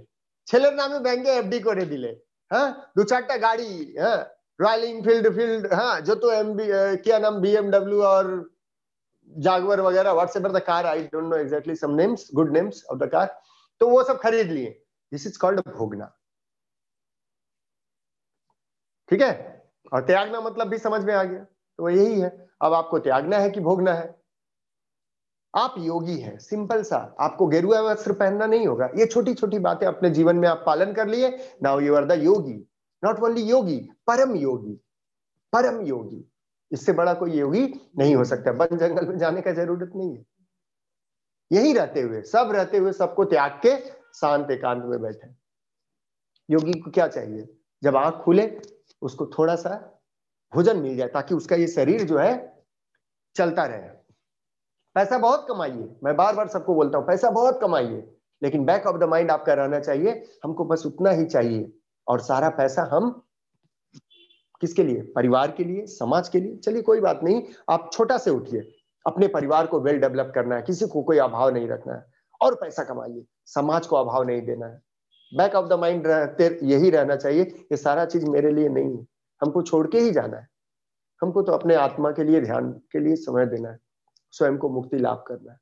[0.47, 2.11] ছেলের নামে ব্যাংকে এফডি করে দিলে
[2.51, 3.69] হ্যাঁ দু চারটা গাড়ি
[4.01, 4.21] হ্যাঁ
[4.59, 6.65] रॉयल इनफील्ड फील्ड हाँ जो तो एम बी
[7.03, 8.27] क्या नाम बीएमडब्ल्यू और
[9.31, 13.09] जागवर वगैरह whatsoever the car I don't know exactly some names good names of the
[13.11, 13.25] car
[13.81, 14.69] तो वो सब खरीद लिए
[15.11, 16.11] दिस इज कॉल्ड भोगना
[19.09, 19.33] ठीक है
[19.91, 21.43] और त्यागना मतलब भी समझ में आ गया
[21.79, 22.29] तो यही है
[22.61, 24.07] अब आपको त्यागना है कि भोगना है
[25.54, 29.86] आप योगी हैं सिंपल सा। आपको गेरुआ वस्त्र पहनना नहीं होगा। ये छोटी छोटी बातें
[29.86, 32.66] अपने जीवन में आप पालन कर लिए। Now you are the yogi
[33.04, 34.74] not only yogi परम योगी।
[35.52, 36.24] परम योगी।
[36.72, 40.24] इससे बड़ा कोई योगी नहीं हो सकता। वन जंगल में जाने का ज़रूरत नहीं है।
[41.52, 43.76] यही रहते हुए, सब रहते हुए सबको त्याग के
[44.14, 45.28] शांत एकांत में बैठे
[46.50, 47.48] योगी को क्या चाहिए?
[47.82, 48.60] जब आँख खुले,
[49.02, 50.02] उसको थोड़ा सा
[50.54, 52.64] भोजन मिल जाए ताकि उसका ये शरीर जो है,
[53.34, 53.99] चलता रहे।
[55.00, 58.96] पैसा बहुत कमाइए। मैं बार बार सबको बोलता हूँ, पैसा बहुत कमाइए। लेकिन बैक ऑफ़
[58.96, 61.72] द माइंड आपका रहना चाहिए, हमको बस उतना ही चाहिए।
[62.08, 63.22] और सारा पैसा हम
[64.60, 65.02] किसके लिए?
[65.02, 66.56] परिवार के लिए, समाज के लिए?
[66.56, 68.72] चलिए कोई बात नहीं, आप छोटा से उठिए।
[69.06, 72.04] अपने परिवार को वेल डेवलप करना है, किसी को कोई अभाव नहीं रखना है।
[72.42, 74.82] और पैसा कमाइए, समाज को अभाव नहीं देना है।
[75.36, 79.06] बैक ऑफ़ द माइंड रहते, यही रहना चाहिए ये सारा चीज़ मेरे लिए नहीं है।
[79.42, 80.48] हमको छोड़ के ही जाना है।
[81.22, 83.78] हमको तो अपने आत्मा के लिए, ध्यान के लिए समय देना है।
[84.32, 85.58] स्वयं को मुक्ति लाभ करना है।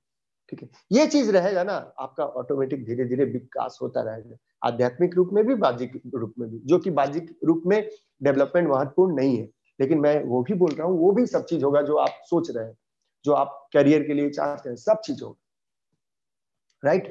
[0.49, 0.69] ठीक है?
[0.93, 5.55] ये चीज़ रहेगा ना आपका ऑटोमेटिक धीरे धीरे विकास होता रहेगा। आध्यात्मिक रूप में भी
[5.55, 7.91] बाजिक रूप में भी जो कि बाजिक रूप में
[8.23, 9.49] डेवलपमेंट महत्वपूर्ण नहीं है।
[9.81, 12.51] लेकिन मैं वो भी बोल रहा हूँ वो भी सब चीज़ होगा जो आप सोच
[12.51, 12.77] रहे हैं
[13.25, 17.07] जो आप करियर के लिए चाहते हैं सब चीज़ होगा। राइट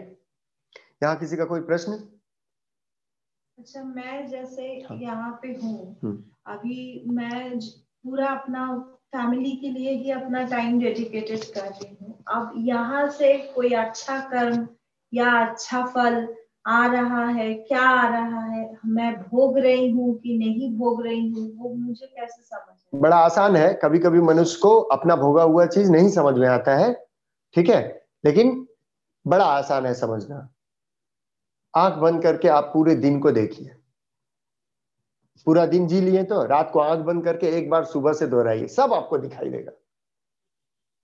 [1.03, 1.91] यहाँ किसी का कोई प्रश्न?
[3.57, 8.67] अच्छा मैं जैसे हाँ। यहाँ पे हूँ हम्म। अभी मैं पूरा अपना
[9.17, 14.19] फैमिली के लिए ही अपना टाइम डेडिकेटेड कर रही हूँ। अब यहाँ से कोई अच्छा
[14.19, 14.67] कर्म
[15.13, 16.27] या अच्छा फल
[16.67, 21.29] आ रहा है, क्या आ रहा है, मैं भोग रही हूँ कि नहीं भोग रही
[21.29, 25.65] हूँ, वो मुझे कैसे समझ बड़ा आसान है। कभी कभी मनुष्य को अपना भोगा हुआ
[25.65, 26.93] चीज़ नहीं समझ में आता है,
[27.55, 27.81] ठीक है?
[28.25, 28.67] लेकिन
[29.27, 30.47] बड़ा आसान है समझना।
[31.75, 33.76] आँख बंद करके आप पूरे दिन को देखिए।
[35.45, 38.67] पूरा दिन जी लिए तो रात को आँख बंद करके एक बार सुबह से दोहराइए,
[38.67, 39.71] सब आपको दिखाई देगा।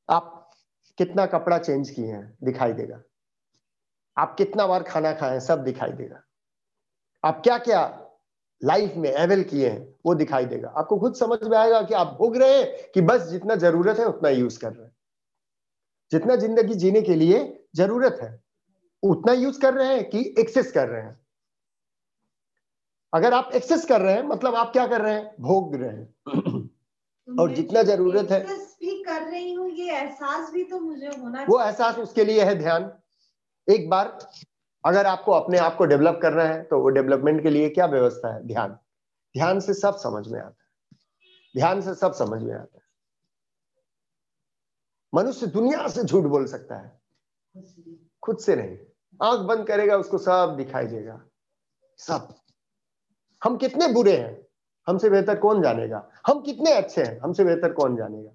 [0.10, 0.52] आप
[0.98, 3.02] कितना कपड़ा चेंज किए हैं, दिखाई देगा।
[4.18, 6.24] आप कितना बार खाना खाए हैं, सब दिखाई देगा।
[7.24, 8.00] आप क्या क्या
[8.64, 12.08] लाइफ में एवेल किए हैं, वो दिखाई देगा। आपको खुद समझ में आएगा कि आप
[12.08, 14.96] भोग रहे हैं कि बस जितना ज़रूरत है, उतना यूज़ कर रहे हैं।
[16.12, 18.44] जितना ज़िंदगी जीने के लिए ज़रूरत है,
[19.04, 21.23] उतना यूज़ कर रहे हैं कि एक्सेस कर रहे हैं।
[23.14, 25.36] अगर आप एक्सेस कर रहे हैं मतलब आप क्या कर रहे हैं?
[25.40, 26.16] भोग रहे हैं।
[27.40, 31.62] और जितना ज़रूरत है- भी कर रही हूँ ये एहसास भी तो मुझे होना वो
[31.62, 32.94] एहसास उसके लिए है ध्यान।
[33.70, 34.30] एक बार
[34.86, 38.34] अगर आपको अपने आप को डेवलप करना है तो वो डेवलपमेंट के लिए क्या व्यवस्था
[38.34, 38.48] है?
[38.48, 38.72] ध्यान।
[39.38, 41.00] ध्यान से सब समझ में आता है।
[41.56, 42.84] ध्यान से सब समझ में आता है।
[45.16, 47.02] मनुष्य दुनिया से झूठ बोल सकता है।
[48.24, 48.78] खुद से नहीं।
[49.28, 51.22] आँख बंद करेगा उसको सब दिखाई देगा।
[51.98, 52.36] सब।
[53.44, 54.48] हम कितने बुरे हैं?
[54.88, 56.12] हमसे बेहतर कौन जानेगा?
[56.28, 57.20] हम कितने अच्छे हैं?
[57.20, 58.32] हमसे बेहतर कौन जानेगा?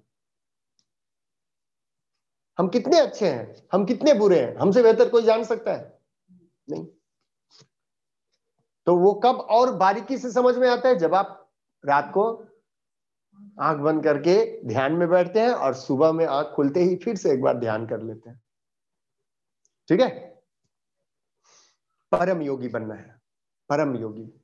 [2.59, 3.67] हम कितने अच्छे हैं?
[3.73, 4.55] हम कितने बुरे हैं?
[4.55, 5.99] हमसे बेहतर कोई जान सकता है?
[6.69, 6.87] नहीं।
[8.85, 10.95] तो वो कब और बारीकी से समझ में आता है?
[10.95, 11.51] जब आप
[11.85, 12.45] रात को
[13.59, 17.31] आँख बंद करके ध्यान में बैठते हैं और सुबह में आँख खुलते ही फिर से
[17.31, 18.41] एक बार ध्यान कर लेते हैं।
[19.87, 20.41] ठीक है?
[22.11, 23.21] परम योगी बनना है।
[23.69, 24.38] परम योगी।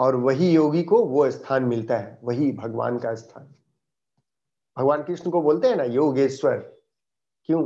[0.00, 3.54] और वही योगी को वो स्थान मिलता है वही भगवान का स्थान।
[4.78, 6.56] भगवान कृष्ण को बोलते हैं ना योगेश्वर।
[7.44, 7.62] क्यों?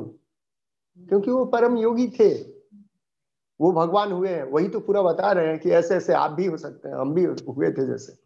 [0.98, 2.34] क्योंकि वो परम योगी थे।
[3.60, 6.46] वो भगवान हुए हैं। वही तो पूरा बता रहे हैं कि ऐसे ऐसे आप भी
[6.46, 8.16] हो सकते हैं। हम भी हुए थे जैसे।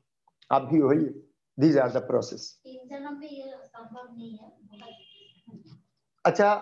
[0.53, 1.25] आप भी होइए
[1.59, 4.39] दीज आर द प्रोसेस तीन जन्म में ये संभव नहीं
[6.25, 6.55] अच्छा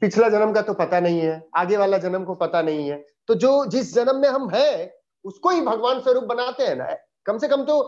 [0.00, 3.34] पिछला जन्म का तो पता नहीं है। आगे वाला जन्म को पता नहीं है। तो
[3.34, 6.94] जो जिस जन्म में हम हैं उसको ही भगवान स्वरूप बनाते हैं ना।
[7.26, 7.82] कम से कम तो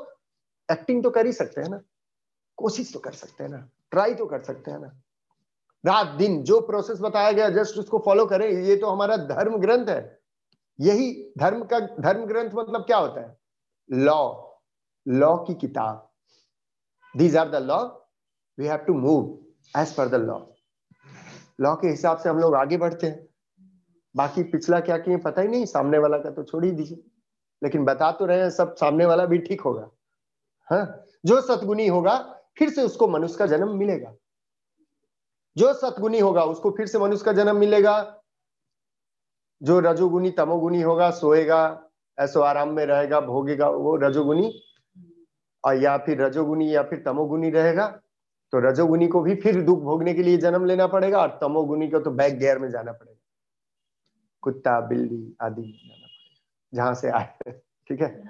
[0.68, 1.80] एक्टिंग तो कर ही सकते हैं ना।
[2.58, 4.88] कोशिश तो कर सकते हैं ना। ट्राई तो कर सकते हैं ना।
[5.84, 9.88] रात दिन जो प्रोसेस बताया गया जस्ट उसको फॉलो करें, ये तो हमारा धर्म ग्रंथ
[9.88, 10.20] है।
[10.78, 13.36] यही धर्म का, धर्म ग्रंथ मतलब क्या होता है?
[13.90, 14.42] लॉ
[15.06, 16.08] लॉ की किताब।
[17.14, 17.82] These are the law
[18.58, 20.38] we have to move as per the law
[21.60, 23.28] law के हिसाब से हम लोग आगे बढ़ते हैं।
[24.14, 27.02] बाकी पिछला क्या किए, पता ही नहीं। सामने वाला का तो छोड़ ही दीजिए।
[27.62, 29.88] लेकिन बता तो रहे हैं, सब सामने वाला भी ठीक होगा।
[30.68, 31.04] हाँ?
[31.26, 32.16] जो सतगुनी होगा,
[32.58, 34.14] फिर से उसको मनुष्य का जन्म मिलेगा।
[35.56, 37.94] जो सतगुनी होगा, उसको फिर से मनुष्य का जन्म मिलेगा।
[39.62, 44.52] जो रजोगुनी तमोगुनी होगा, सोएगा, ऐसो आराम में रहेगा, भोगेगा, वो रजोगुनी
[45.64, 47.86] और या फिर रजोगुनी या फिर तमोगुनी रहेगा
[48.52, 51.98] तो रजोगुनी को भी फिर दुख भोगने के लिए जन्म लेना पड़ेगा, और तमोगुनी को
[52.00, 53.18] तो बैक गेयर में जाना पड़ेगा।
[54.42, 56.06] कुत्ता, बिल्ली आदि जाना
[56.74, 57.34] जहाँ से आए।
[57.88, 58.22] ठीक है?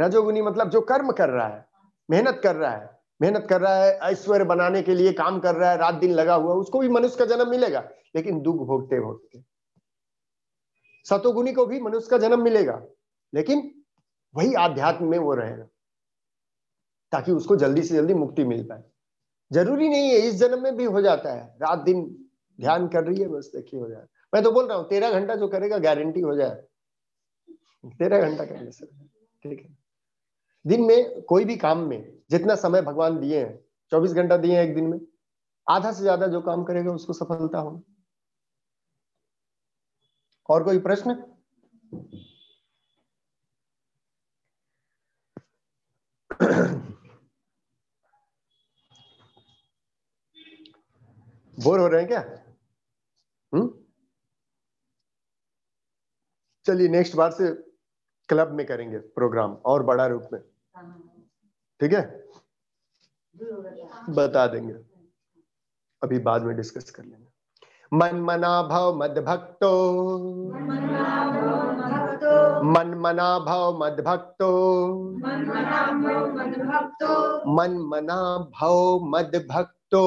[0.00, 1.66] रजोगुनी मतलब जो कर्म कर रहा है
[2.10, 5.70] मेहनत कर रहा है। मेहनत कर रहा है ऐश्वर्य बनाने के लिए काम कर रहा
[5.70, 7.80] है रात दिन लगा हुआ उसको भी मनुष्य का जन्म मिलेगा
[8.16, 9.44] लेकिन दुख भोगते भोगते
[11.04, 12.82] सतोगुनी को भी मनुष्य का जन्म मिलेगा
[13.34, 13.84] लेकिन
[14.34, 15.66] वही आध्यात्म में वो रहेगा
[17.12, 18.82] ताकि उसको जल्दी से जल्दी मुक्ति मिल पाए।
[19.52, 22.26] ज़रूरी नहीं है इस जन्म में भी हो जाता है। रात दिन
[22.60, 25.34] ध्यान कर रही है बस देखिए हो जाए। मैं तो बोल रहा हूँ तेरह घंटा
[25.34, 26.62] जो करेगा गारंटी हो जाए।
[27.90, 28.86] तेरह घंटा करने से
[29.42, 29.78] ठीक है।
[30.66, 34.64] दिन में, कोई भी काम में, जितना समय भगवान दिए हैं, चौबीस घंटा दिए हैं
[34.68, 35.00] एक दिन में,
[35.70, 37.94] आधा से ज़्यादा जो काम करेगा, उसको सफलता होगी।
[40.48, 41.14] और कोई प्रश्न?
[51.58, 52.20] बोर हो रहे हैं क्या?
[53.54, 53.84] हम्म?
[56.66, 57.67] चलिए, नेक्स्ट बार से
[58.28, 60.40] क्लब में करेंगे प्रोग्राम और बड़ा रूप में।
[61.80, 62.02] ठीक है?
[64.10, 64.74] बता देंगे।
[66.02, 67.26] अभी बाद में डिस्कस कर लेंगे।
[67.92, 69.70] मन मना भव मद भक्तो
[72.64, 74.40] मन मना भव मद भक्तो
[77.46, 80.02] मन मना भव मद भक्तो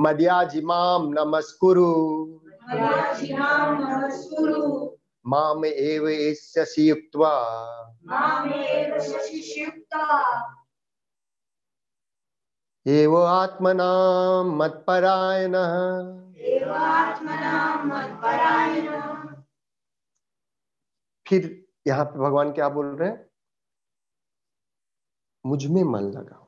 [0.00, 1.90] मद्याजिमाम नमस्कुरु।
[5.26, 7.30] माम एव एष्यसि युक्त्वा
[12.86, 13.90] एव आत्मना
[14.42, 15.74] मत्परायणः।
[21.28, 23.30] फिर यहाँ पे भगवान क्या बोल रहे हैं?
[25.46, 26.44] मुझमें मन लगाओ।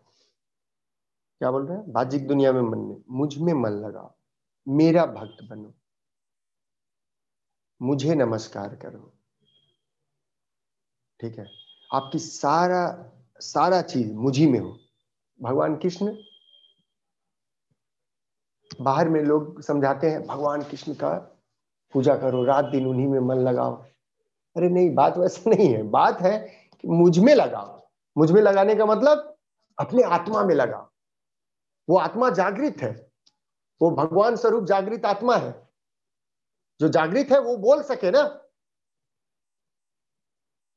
[1.39, 1.93] क्या बोल रहे हैं?
[1.93, 4.15] बाजिक दुनिया में मन नहीं मुझमें मन लगाओ।
[4.69, 5.78] मेरा भक्त बनो।
[7.83, 9.13] मुझे नमस्कार करो।
[11.21, 11.47] ठीक है?
[11.95, 14.79] आपकी सारा सारा चीज़ मुझी में हो।
[15.43, 16.17] भगवान कृष्ण?
[18.81, 21.13] बाहर में लोग समझाते हैं, भगवान कृष्ण का
[21.93, 23.83] पूजा करो, रात दिन उन्हीं में मन लगाओ।
[24.57, 26.39] अरे नहीं, बात वैसे नहीं है। बात है
[26.81, 27.89] कि मुझमें लगाओ।
[28.19, 29.37] मुझमें लगाने का मतलब
[29.79, 30.91] अपने आत्मा में लगाओ।
[31.89, 33.11] वो आत्मा जागृत है।
[33.83, 35.68] वो भगवान स्वरूप जागृत आत्मा है।
[36.81, 38.23] जो जागृत है वो बोल सके ना।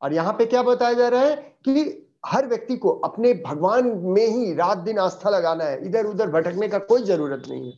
[0.02, 4.26] और यहाँ पे क्या बताया जा रहा है कि हर व्यक्ति को अपने भगवान में
[4.28, 7.78] ही रात दिन आस्था लगाना है। इधर उधर भटकने का कोई ज़रूरत नहीं है।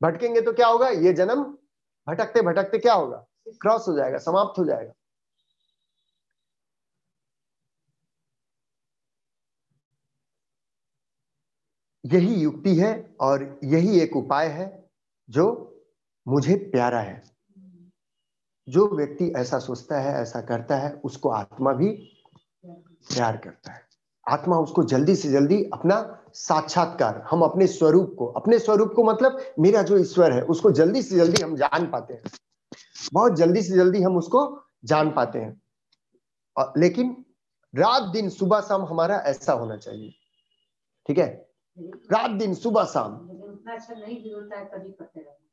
[0.00, 0.88] भटकेंगे तो क्या होगा?
[0.88, 1.42] ये जन्म
[2.06, 3.26] भटकते भटकते क्या होगा?
[3.60, 4.92] क्रॉस हो जाएगा, समाप्त हो जाएगा।
[12.04, 14.66] यही युक्ति है और यही एक उपाय है
[15.28, 15.46] जो
[16.26, 17.22] मुझे प्यारा है।
[18.70, 21.88] जो व्यक्ति ऐसा सोचता है ऐसा करता है उसको आत्मा भी
[23.14, 23.82] प्यार करता है।
[24.28, 29.40] आत्मा उसको जल्दी से जल्दी अपना साक्षात्कार हम अपने स्वरूप को अपने स्वरूप को मतलब
[29.58, 32.22] मेरा जो ईश्वर है उसको जल्दी से जल्दी हम जान पाते हैं।
[33.12, 35.62] बहुत जल्दी से जल्दी हम उसको जान पाते हैं।
[36.76, 37.24] लेकिन
[37.74, 40.10] रात दिन सुबह शाम हमारा ऐसा होना चाहिए।
[41.06, 41.48] ठीक है?
[42.12, 43.12] रात दिन सुबह शाम।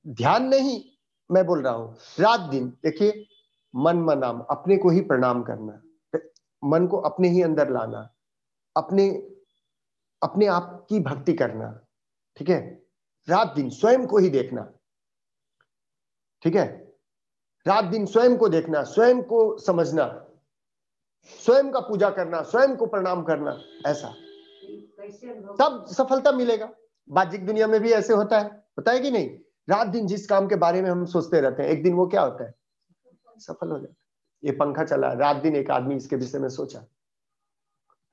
[0.07, 0.96] ध्यान नहीं
[1.31, 3.25] मैं बोल रहा हूँ, रात दिन, देखिए,
[3.75, 5.81] मन मनाम, अपने को ही प्रणाम करना,
[6.63, 8.13] मन को अपने ही अंदर लाना,
[8.77, 9.09] अपने
[10.21, 11.85] अपने आप की भक्ति करना,
[12.37, 12.83] ठीक है?
[13.29, 14.61] रात दिन स्वयं को ही देखना,
[16.41, 16.67] ठीक है?
[17.67, 20.05] रात दिन स्वयं को देखना, स्वयं को समझना,
[21.45, 24.13] स्वयं का पूजा करना, स्वयं को प्रणाम करना, ऐसा।
[25.59, 26.69] तब सफलता मिलेगा।
[27.09, 28.39] बाजिक दुनिया में भी ऐसे होता
[28.91, 29.29] है कि नहीं?
[29.69, 32.21] रात दिन जिस काम के बारे में हम सोचते रहते हैं, एक दिन वो क्या
[32.21, 32.55] होता है?
[33.37, 33.97] सफल हो जाता है।
[34.43, 36.79] ये पंखा चला, रात दिन एक आदमी इसके विषय में सोचा।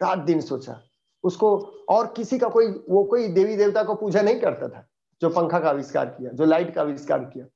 [0.03, 0.83] रात दिन सोचा।
[1.25, 1.59] उसको
[1.89, 4.89] और किसी का कोई, वो कोई देवी देवता को पूजा नहीं करता था,
[5.21, 7.47] जो पंखा का आविष्कार किया, जो लाइट का आविष्कार किया।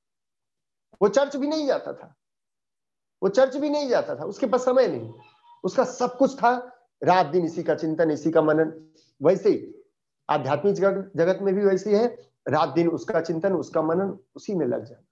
[1.02, 2.14] वो चर्च भी नहीं जाता था।
[3.22, 5.14] वो चर्च भी नहीं जाता था। उसके पास समय नहीं।
[5.64, 8.92] उसका सब कुछ था। रात दिन इसी का चिंतन, इसी का मनन।
[9.22, 9.84] वैसे ही,
[10.30, 10.74] आध्यात्मिक
[11.16, 15.02] जगत में भी वैसे है। रात दिन उसका चिंतन, उसका मनन, उसी में लग जाए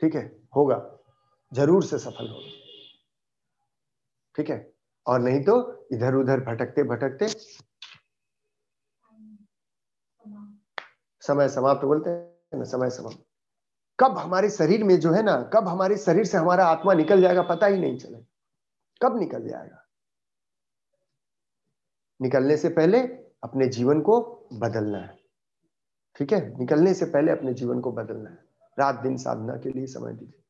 [0.00, 0.42] ठीक है?
[0.56, 0.98] होगा।
[1.52, 2.50] ज़रूर से सफल होगा।
[4.36, 4.72] ठीक है?
[5.06, 7.28] और नहीं तो इधर उधर भटकते भटकते
[11.20, 12.64] समय समाप्त बोलते हैं ना?
[12.64, 13.24] समय समाप्त।
[14.00, 17.42] कब हमारे शरीर में जो है ना, कब हमारे शरीर से हमारा आत्मा निकल जाएगा
[17.42, 18.26] पता ही नहीं चलेगा।
[19.02, 19.86] कब निकल जाएगा?
[22.22, 24.20] निकलने से पहले अपने जीवन को
[24.52, 25.18] बदलना है।
[26.16, 26.58] ठीक है?
[26.58, 28.44] निकलने से पहले अपने जीवन को बदलना है।
[28.78, 30.42] रात दिन साधना के लिए समय दीजिए।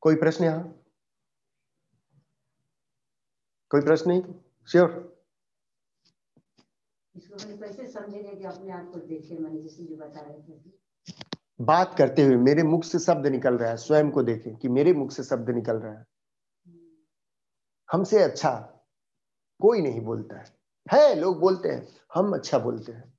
[0.00, 0.82] कोई प्रश्न यहाँ?
[3.70, 4.22] कोई प्रश्न नहीं?
[4.68, 5.16] श्योर
[11.60, 14.92] बात करते हुए मेरे मुख से शब्द निकल रहा है स्वयं को देखें कि मेरे
[14.92, 16.06] मुख से शब्द निकल रहा है।
[17.92, 18.50] हमसे अच्छा
[19.60, 20.44] कोई नहीं बोलता है।
[20.92, 23.18] है, लोग बोलते हैं, हम अच्छा बोलते हैं।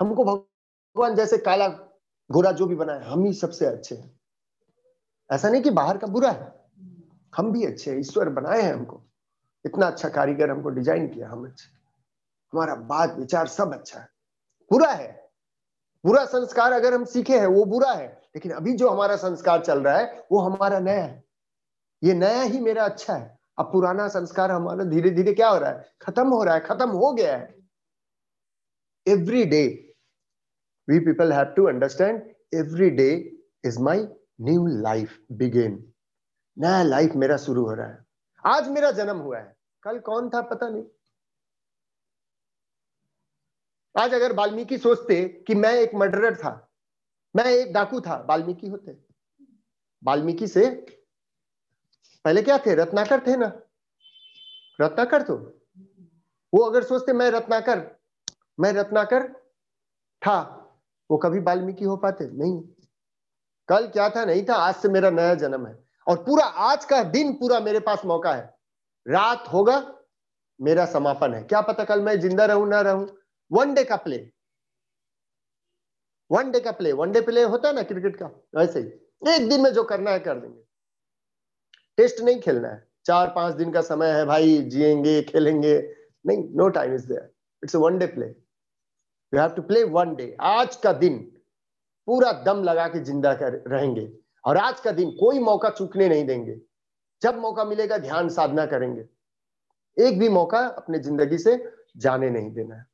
[0.00, 1.68] हमको भगवान जैसे काला
[2.30, 4.20] गोरा जो भी बनाए, हम ही सबसे अच्छे हैं।
[5.32, 6.64] ऐसा नहीं कि बाहर का बुरा है।
[7.36, 9.02] हम भी अच्छे हैं, ईश्वर बनाए हैं हमको।
[9.66, 11.70] इतना अच्छा कारीगर हमको डिज़ाइन किया, हम अच्छे
[12.52, 14.08] हमारा बात, विचार सब अच्छा है।
[14.70, 15.30] बुरा है।
[16.06, 19.82] बुरा संस्कार अगर हम सीखे हैं, वो बुरा है। लेकिन अभी जो हमारा संस्कार चल
[19.82, 21.24] रहा है, वो हमारा नया है।
[22.04, 25.70] ये नया ही मेरा अच्छा है। अब पुराना संस्कार हमारा धीरे धीरे क्या हो रहा
[25.70, 25.94] है?
[26.02, 27.68] खत्म हो रहा है, खत्म हो गया है।
[29.08, 29.94] Every day
[30.88, 33.98] we people have to understand every day is my
[34.40, 35.92] new life begin
[36.58, 38.06] नया लाइफ मेरा शुरू हो रहा है।
[38.46, 40.84] आज मेरा जन्म हुआ है। कल कौन था पता नहीं।
[43.98, 46.70] आज अगर वाल्मीकि सोचते कि मैं एक मर्डरर था,
[47.36, 48.98] मैं एक डाकू था, वाल्मीकि होते।
[50.04, 50.86] वाल्मीकि से
[52.24, 52.74] पहले क्या थे?
[52.74, 53.52] रत्नाकर थे ना?
[54.80, 55.34] रत्नाकर तो।
[56.54, 58.02] वो अगर सोचते, मैं रत्नाकर
[58.60, 59.28] मैं रत्नाकर
[60.22, 60.40] था,
[61.10, 62.24] वो कभी वाल्मीकि हो पाते?
[62.24, 62.60] नहीं।
[63.68, 64.24] कल क्या था?
[64.24, 67.80] नहीं था। आज से मेरा नया जन्म है। और पूरा आज का दिन पूरा मेरे
[67.80, 68.54] पास मौका है।
[69.08, 69.94] रात होगा,
[70.60, 73.18] मेरा समापन है। क्या पता कल मैं ज़िंदा रहूँ, ना रहूँ?
[73.52, 74.30] वन डे का प्ले
[76.30, 78.26] वन डे का प्ले वन डे प्ले होता है ना क्रिकेट का?
[78.56, 78.86] वैसे ही।
[79.34, 80.71] एक दिन में जो करना है, कर देंगे।
[81.98, 85.76] टेस्ट नहीं खेलना है। चार पाँच दिन का समय है भाई, जिएँगे, खेलेंगे।
[86.24, 87.30] नहीं no time is there
[87.62, 91.18] it's one day play you have to play one day आज का दिन
[92.08, 94.12] पूरा दम लगा के ज़िंदा कर, रहेंगे।
[94.44, 96.60] और आज का दिन कोई मौका चूकने नहीं देंगे।
[97.22, 99.04] जब मौका मिलेगा, ध्यान साधना करेंगे।
[99.96, 101.56] एक भी मौका अपने ज़िंदगी से
[101.96, 102.86] जाने नहीं देना है।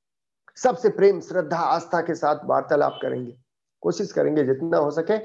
[0.57, 3.39] सबसे प्रेम, श्रद्धा, आस्था के साथ वार्तालाप करेंगे।
[3.83, 5.19] कोशिश करेंगे जितना हो सके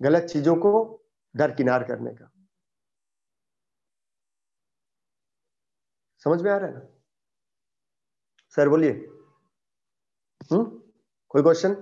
[0.00, 0.72] गलत चीज़ों को
[1.34, 2.30] दरकिनार करने का।
[6.24, 6.80] समझ में आ रहा है ना?
[8.56, 8.90] सर बोलिए।
[10.52, 10.80] हम्म?
[11.28, 11.72] कोई क्वेश्चन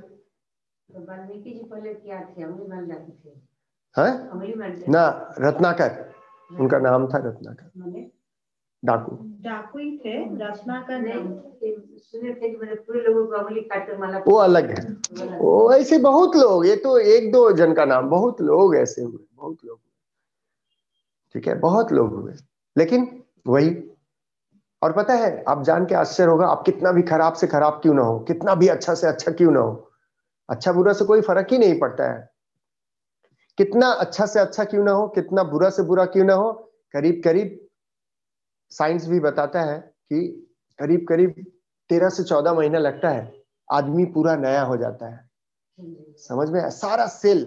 [0.90, 3.30] वाल्मीकि जी पहले क्या थे अमली मान थे
[4.00, 4.90] है?
[4.90, 6.12] ना, रत्नाकर।
[6.60, 8.10] उनका नाम था रत्नाकर।
[8.84, 11.38] डाकू। डाकू ही थे रत्नाकर नहीं
[11.98, 14.92] सुने थे कि मैंने पूरे लोगों को अमली काट माला वो अलग है।
[15.38, 19.26] वो ऐसे बहुत लोग, ये तो एक दो जन का नाम, बहुत लोग ऐसे हुए,
[19.34, 19.80] बहुत लोग
[21.34, 22.34] ठीक है, बहुत लोग हुए।
[22.78, 23.91] लेकिन वही
[24.82, 27.94] और पता है, आप जान के आश्चर्य होगा, आप कितना भी खराब से खराब क्यों
[27.94, 29.88] ना हो, कितना भी अच्छा से अच्छा क्यों ना हो
[30.48, 32.30] अच्छा बुरा से कोई फ़र्क ही नहीं पड़ता है।
[33.58, 36.52] कितना अच्छा से अच्छा क्यों ना हो, कितना बुरा से बुरा क्यों ना हो,
[36.92, 37.58] करीब करीब
[38.72, 40.20] साइंस भी बताता है कि
[40.78, 41.34] करीब करीब
[41.90, 43.32] तेरह से चौदह महीना लगता है,
[43.72, 45.30] आदमी पूरा नया हो जाता है।
[46.18, 47.44] समझ में सारा सेल,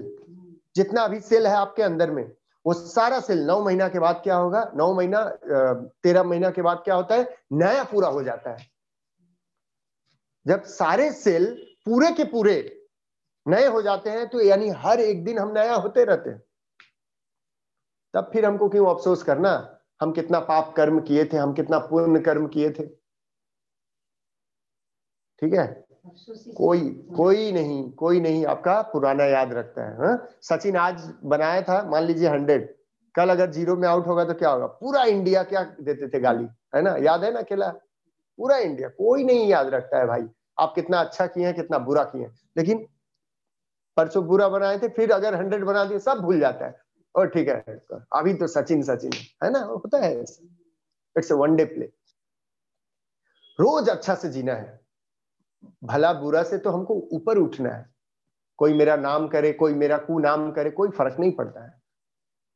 [0.75, 2.23] जितना अभी सेल है आपके अंदर में
[2.65, 4.71] वो सारा सेल, नौ महीना के बाद क्या होगा?
[4.75, 5.23] नौ महीना
[6.03, 7.37] तेरह महीना के बाद क्या होता है?
[7.53, 8.67] नया पूरा हो जाता है।
[10.45, 11.45] जब सारे सेल
[11.85, 12.55] पूरे के पूरे
[13.45, 16.41] नए हो जाते हैं तो यानी हर एक दिन हम नया होते रहते हैं।
[18.13, 19.79] तब फिर हमको क्यों अफसोस करना?
[20.01, 22.87] हम कितना पाप कर्म किए थे, हम कितना पुण्य कर्म किए थे।
[25.41, 25.84] ठीक है?
[26.57, 26.79] कोई
[27.15, 30.27] कोई नहीं कोई नहीं आपका पुराना याद रखता है हाँ?
[30.41, 32.73] सचिन आज बनाया था मान लीजिए हंड्रेड।
[33.15, 34.65] कल अगर ज़ीरो में आउट होगा तो क्या होगा?
[34.65, 36.95] पूरा इंडिया क्या देते थे गाली है ना?
[36.97, 40.27] याद है ना खेला पूरा इंडिया कोई नहीं याद रखता है भाई।
[40.59, 42.85] आप कितना अच्छा किए हैं कितना बुरा किए हैं। लेकिन
[43.97, 46.79] परसों बुरा बनाए थे फिर अगर हंड्रेड बना दिए सब भूल जाता है।
[47.15, 47.79] और ठीक है
[48.13, 49.59] अभी तो सचिन सचिन है, है ना?
[49.59, 51.85] होता है it's a one day play
[53.59, 54.84] रोज अच्छा से जीना है।
[55.83, 57.93] भला बुरा से तो हमको ऊपर उठना है।
[58.57, 61.81] कोई मेरा नाम करे, कोई मेरा कु नाम करे, कोई फ़र्क नहीं पड़ता है।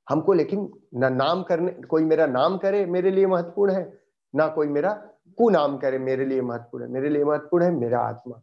[0.10, 4.00] हमको लेकिन ना नाम करने, कोई मेरा नाम करे मेरे लिए महत्वपूर्ण है,
[4.36, 4.94] ना कोई मेरा
[5.38, 8.42] कु नाम करे मेरे लिए महत्वपूर्ण है। मेरे लिए महत्वपूर्ण है मेरा आत्मा,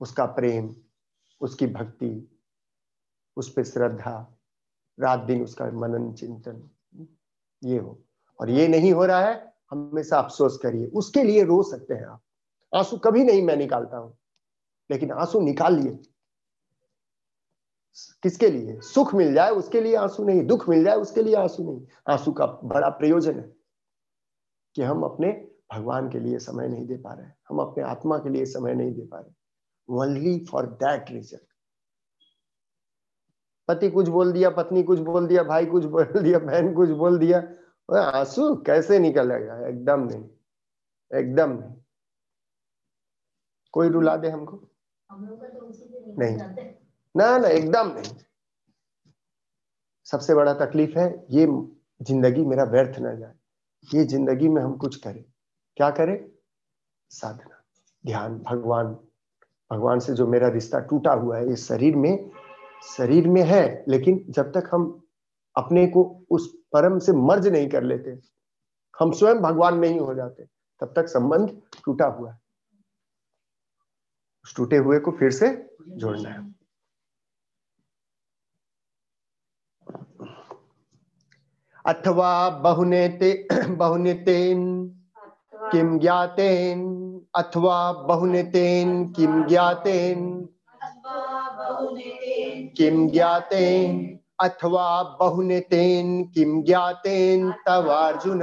[0.00, 0.74] उसका प्रेम,
[1.40, 2.38] उसकी भक्ति,
[3.36, 4.36] उस पर श्रद्धा,
[5.00, 6.70] रात दिन उसका मनन, चिंतन,
[7.64, 7.98] ये हो।
[8.40, 12.22] और ये नहीं हो रहा है, हमेशा अफसोस करिए। उसके लिए रो सकते हैं आप।
[12.74, 14.18] आँसू कभी नहीं मैं निकालता हूँ।
[14.90, 15.98] लेकिन आँसू निकाल लिए।
[18.22, 18.80] किसके लिए?
[18.80, 22.32] सुख मिल जाए उसके लिए आँसू नहीं, दुख मिल जाए उसके लिए आँसू नहीं। आँसू
[22.32, 23.52] का बड़ा प्रयोजन है
[24.74, 28.28] कि हम अपने भगवान के लिए समय नहीं दे पा रहे हम अपने आत्मा के
[28.28, 29.32] लिए समय नहीं दे पा रहे
[29.88, 31.38] ओनली फॉर दैट रीजन
[33.68, 37.18] पति कुछ बोल दिया, पत्नी कुछ बोल दिया, भाई कुछ बोल दिया, बहन कुछ बोल
[37.18, 37.38] दिया।
[37.98, 39.68] आँसू कैसे निकलेगा?
[39.68, 40.24] एकदम नहीं।
[41.18, 41.74] एकदम नहीं।
[43.72, 44.62] कोई रुला दे हमको।
[46.18, 46.78] नहीं। हैं।
[47.16, 48.14] ना ना, एकदम नहीं।
[50.04, 51.46] सबसे बड़ा तकलीफ़ है, ये
[52.02, 53.34] ज़िंदगी मेरा व्यर्थ ना जाए।
[53.94, 55.24] ये ज़िंदगी में हम कुछ करें।
[55.76, 56.30] क्या करें?
[57.10, 57.62] साधना।
[58.06, 58.96] ध्यान। भगवान
[59.70, 62.30] भगवान से जो मेरा रिश्ता टूटा हुआ है, ये शरीर में
[62.96, 65.02] शरीर में है, लेकिन जब तक हम
[65.56, 68.18] अपने को उस परम से मर्ज नहीं कर लेते,
[69.00, 70.44] हम स्वयं भगवान नहीं हो जाते,
[70.80, 72.38] तब तक संबंध टूटा हुआ है।
[74.44, 75.48] उस टूटे हुए को फिर से
[75.96, 76.48] जोड़ना है
[81.86, 83.32] अथवा बहुनेते
[83.68, 84.60] बहुनेतेन
[85.72, 86.80] किम ज्ञातेन
[87.34, 90.48] अथवा बहुनेतेन किम ज्ञातेन
[92.76, 98.42] किम ज्ञातेन अथवा बहुनेतेन किम ज्ञातेन तव अर्जुन।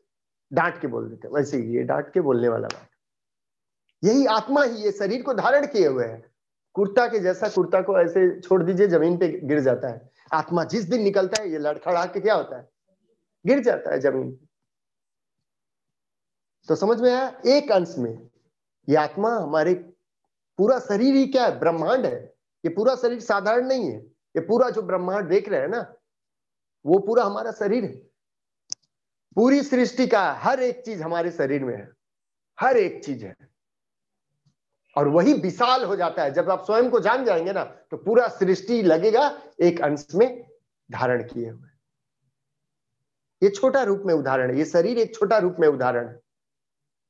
[0.54, 2.90] डांट के बोल देते वैसे ही, ये डांट के बोलने वाला बात।
[4.04, 6.32] यही आत्मा ही, ये शरीर को धारण किए हुए है।
[6.74, 10.84] कुर्ता के जैसा कुर्ता को ऐसे छोड़ दीजिए, ज़मीन पे गिर जाता है। आत्मा जिस
[10.84, 12.70] दिन निकलता है, ये लड़खड़ा के क्या होता है?
[13.48, 14.48] गिर जाता है ज़मीन पे।
[16.68, 17.42] तो समझ में आया?
[17.46, 18.30] एक अंश में,
[18.90, 19.74] ये आत्मा हमारे
[20.58, 21.60] पूरा शरीर ही क्या है?
[21.60, 22.36] ब्रह्मांड है।
[22.66, 24.00] ये पूरा शरीर साधारण नहीं है।
[24.36, 25.96] ये पूरा जो ब्रह्मांड देख रहे हैं ना
[26.86, 27.96] वो पूरा हमारा शरीर है।
[29.36, 31.92] पूरी सृष्टि का हर एक चीज़ हमारे शरीर में है।
[32.60, 33.36] हर एक चीज़ है।
[34.98, 38.28] और वही विशाल हो जाता है। जब आप स्वयं को जान जाएँगे ना तो पूरा
[38.28, 40.50] सृष्टि लगेगा एक अंश में
[40.92, 41.70] धारण किए हुए।
[43.44, 46.22] ये छोटा रूप में उदाहरण है। ये शरीर एक छोटा रूप में उदाहरण है।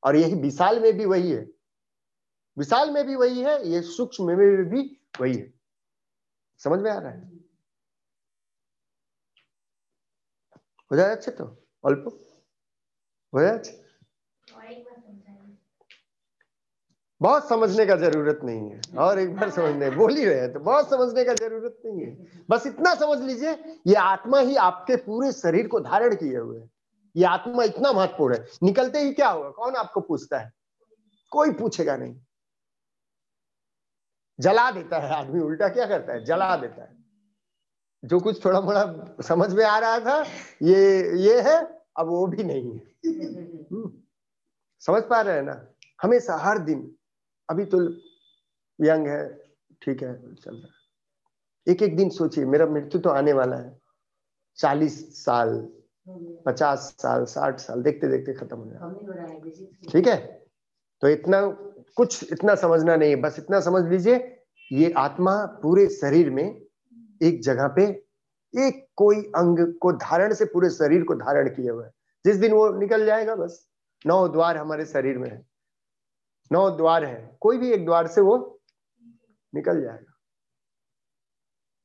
[0.04, 1.48] और यही विशाल में भी वही है।
[2.58, 5.54] विशाल में भी वही है, ये सूक्ष्म में भी वही है।
[6.58, 7.35] समझ में आ रहा है?
[10.92, 11.94] जाए अच्छे और
[14.64, 15.58] एक बार समझाइए
[17.22, 20.60] बहुत समझने का ज़रूरत नहीं है। और एक बार समझने, बोल ही रहे हैं तो
[20.60, 25.32] बहुत समझने का ज़रूरत नहीं है। बस इतना समझ लीजिए, ये आत्मा ही आपके पूरे
[25.32, 26.70] शरीर को धारण किए हुए है।
[27.16, 29.50] ये आत्मा इतना महत्वपूर्ण है। निकलते ही क्या होगा?
[29.50, 30.52] कौन आपको पूछता है?
[31.32, 32.20] कोई पूछेगा नहीं।
[34.40, 36.26] जला देता है आदमी, उल्टा क्या करता है?
[36.26, 37.05] जला देता है।
[38.06, 40.26] जो कुछ थोड़ा मोड़ा समझ में आ रहा था,
[40.62, 42.84] ये ये है, अब वो भी नहीं है।
[43.64, 43.92] हम्म।
[44.80, 45.68] समझ पा रहे हैं ना?
[46.02, 46.96] हमेशा, हर दिन।
[47.50, 47.90] अभी तो
[48.82, 49.44] यंग है,
[49.82, 50.72] ठीक है, चल रहा
[51.72, 53.80] एक एक दिन सोचिए, मेरा मृत्यु तो आने वाला है।
[54.58, 55.70] चालीस साल,
[56.46, 60.46] पचास साल, साठ साल देखते देखते खत्म हो बेसिक ठीक है?
[61.02, 61.48] तो इतना
[61.96, 66.65] कुछ इतना समझना नहीं है। बस इतना समझ लीजिए, ये आत्मा पूरे शरीर में
[67.24, 68.06] एक जगह पे
[68.60, 71.86] एक कोई अंग को धारण से पूरे शरीर को धारण किए हुए
[72.26, 73.70] जिस दिन वो निकल जाएगा, बस।
[74.06, 75.48] नौ द्वार हमारे शरीर में है।
[76.52, 78.62] नौ द्वार है। कोई भी एक द्वार से वो
[79.56, 80.14] निकल जाएगा।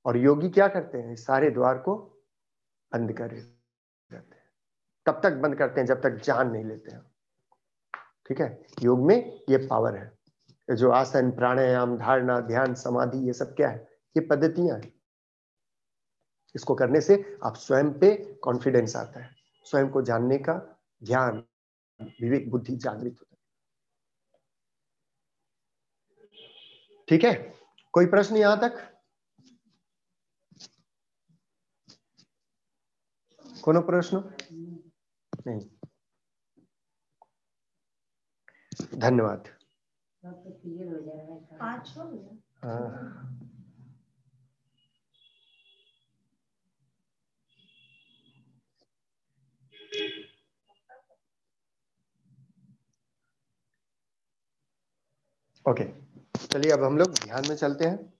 [0.05, 1.17] और योगी क्या करते हैं?
[1.17, 1.95] सारे द्वार को
[2.93, 4.45] बंद कर रहते हैं।
[5.07, 7.03] तब तक बंद करते हैं, जब तक जान नहीं लेते हैं।
[8.29, 8.63] ठीक है?
[8.83, 10.19] योग में ये पावर है।
[10.71, 13.89] जो आसन, प्राणायाम, धारणा, ध्यान, समाधि, ये सब क्या है?
[14.17, 15.00] ये पद्धतियाँ हैं।
[16.55, 21.45] इसको करने से आप स्वयं पे कॉन्फिडेंस आता है। स्वयं को जानने का ज्ञान
[22.03, 23.41] विवेक बुद्धि जागृत होता है।
[27.09, 27.55] ठीक है?
[27.93, 28.87] कोई प्रश्न यहाँ तक?
[33.65, 34.35] कोनो प्रश्न?
[35.47, 35.61] नहीं।
[38.99, 39.49] धन्यवाद।
[42.65, 43.40] हो।
[55.67, 55.85] ओके
[56.43, 58.13] चलिए, अब हम लोग ध्यान में चलते हैं।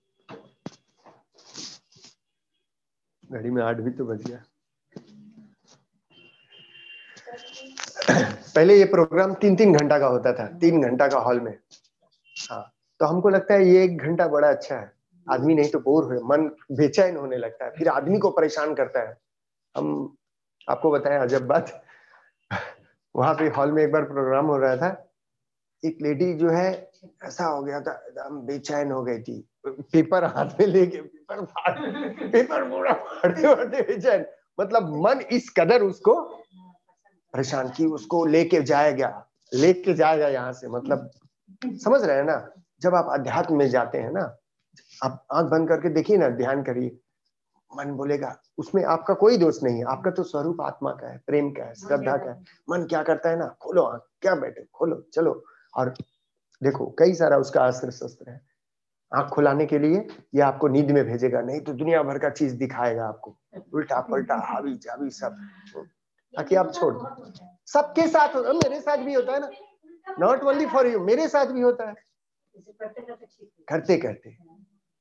[3.31, 4.43] घड़ी में आठ भी तो बज गया।
[8.55, 11.57] पहले ये प्रोग्राम तीन तीन घंटा का होता था, तीन घंटा का हॉल में।
[12.35, 12.63] हाँ
[12.99, 14.91] तो हमको लगता है ये एक घंटा बड़ा अच्छा है।
[15.27, 18.99] आदमी नहीं तो बोर हुए, मन बेचैन होने लगता है। फिर आदमी को परेशान करता
[18.99, 19.17] है।
[19.75, 20.17] हम
[20.67, 21.81] आपको बताएँ, अजब बात।
[23.15, 24.89] वहाँ पे हॉल में एक बार प्रोग्राम हो रहा था।
[25.83, 26.90] एक लेडी जो है
[27.23, 32.69] ऐसा हो गया था एकदम बेचैन हो गई थी। पेपर हाथ में लेके, पेपर पेपर
[32.69, 34.25] पूरा फाड़ते फाड़ते बेचैन।
[34.59, 36.21] मतलब मन इस कदर उसको
[37.33, 41.11] परेशान की, उसको लेके जाएगा लेके जाएगा यहाँ से मतलब
[41.65, 42.49] समझ रहे हैं ना?
[42.81, 44.37] जब आप अध्यात्म में जाते हैं ना,
[45.03, 46.99] आप आँख बंद करके देखिए ना, ध्यान करिए।
[47.75, 51.51] मन बोलेगा, उसमें आपका कोई दोष नहीं है, आपका तो स्वरूप आत्मा का है, प्रेम
[51.51, 53.55] का है, श्रद्धा का है। मन क्या करता है ना?
[53.61, 55.43] खोलो आँख, क्या बैठे, खोलो, चलो।
[55.77, 55.93] और
[56.63, 58.41] देखो, कई सारा उसका अस्त्र शस्त्र है।
[59.15, 62.55] आँख खुलाने के लिए ये आपको नींद में भेजेगा, नहीं तो दुनिया भर का चीज़
[62.55, 63.37] दिखाएगा आपको।
[63.73, 65.37] उल्टा पलटा हावी जावी सब।
[66.37, 67.31] ताकि आप छोड़ दो।
[67.65, 69.51] सबके साथ मेरे साथ भी होता है ना।
[70.19, 71.95] नॉट ओनली फॉर यू मेरे साथ भी होता हो।
[73.69, 74.37] करते करते।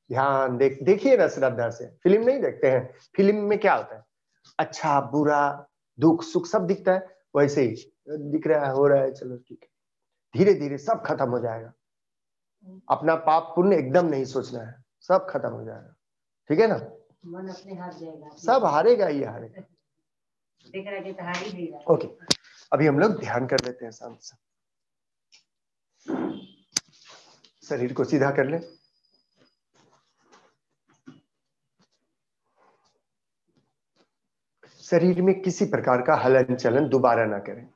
[0.08, 4.04] ध्यान देख, देखिए ना श्रद्धा से। फ़िल्म नहीं देखते हैं। फ़िल्म में क्या होता है?
[4.58, 5.66] अच्छा बुरा,
[6.00, 7.06] दुख, सुख सब दिखता है।
[7.36, 9.79] वैसे ही, दिख रहा है, हो रहा है, चलो ठीक है।
[10.34, 11.72] धीरे धीरे सब खत्म हो जाएगा।
[12.88, 14.74] अपना पाप पुण्य एकदम नहीं सोचना है
[15.08, 15.94] सब खत्म हो जाएगा।
[16.50, 16.76] ठीक है ना?
[17.26, 19.60] मन अपने हाथ जाएगा। सब हारेगा ही हारेगा।
[20.64, 22.08] देख रहा कि तो ओके
[22.72, 24.36] अभी हम लोग ध्यान कर लेते हैं शांत से।
[27.62, 28.58] शरीर को सीधा कर ले।
[34.84, 37.68] शरीर में किसी प्रकार का हलन चलन दोबारा ना करें।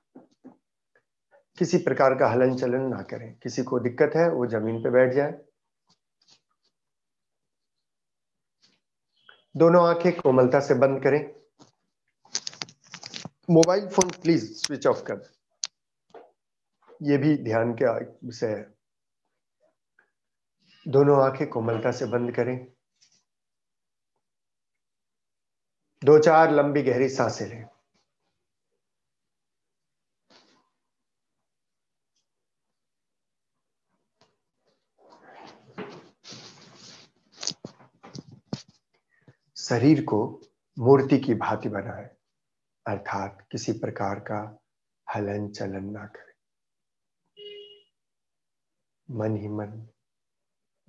[1.59, 5.12] किसी प्रकार का हलन चलन ना करें। किसी को दिक्कत है, वो ज़मीन पे बैठ
[5.12, 5.38] जाए।
[9.57, 11.34] दोनों आँखें कोमलता से बंद करें।
[13.50, 15.32] Mobile phone please switch off कर।
[17.02, 18.74] ये भी ध्यान का विषय है।
[20.88, 22.66] दोनों आँखें कोमलता से बंद करें।
[26.05, 27.64] दो चार लंबी गहरी साँसें लें।
[39.69, 40.41] शरीर को
[40.79, 42.11] मूर्ति की भांति बनाए,
[42.87, 44.59] अर्थात किसी प्रकार का
[45.15, 46.35] हलन चलन ना करें।
[49.11, 49.89] मन ही मन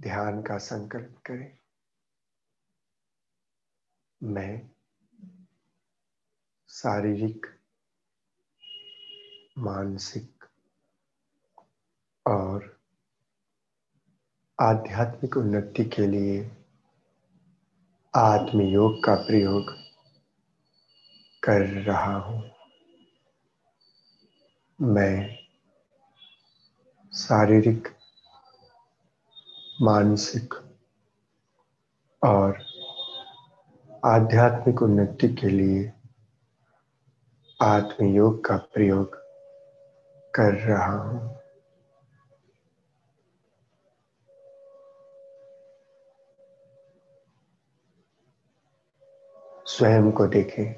[0.01, 1.57] ध्यान का संकल्प करें।
[4.23, 4.71] मैं
[6.69, 7.45] शारीरिक,
[9.57, 10.45] मानसिक
[12.27, 12.79] और
[14.59, 16.64] आध्यात्मिक उन्नति के लिए
[18.17, 19.71] आत्मयोग का प्रयोग
[21.43, 22.51] कर रहा हूँ।
[24.81, 25.37] मैं
[27.15, 27.87] शारीरिक,
[29.81, 30.53] मानसिक
[32.23, 32.65] और
[34.05, 35.93] आध्यात्मिक उन्नति के लिए
[37.61, 39.15] आत्मयोग का प्रयोग
[40.35, 41.34] कर रहा हूँ।
[49.75, 50.73] स्वयं को देखें,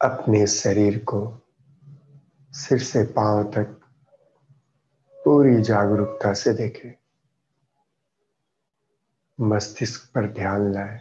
[0.00, 1.18] अपने शरीर को
[2.52, 3.80] सिर से पाँव तक
[5.16, 6.90] पूरी जागरूकता से देखें।
[9.40, 10.98] मस्तिष्क पर ध्यान लाए,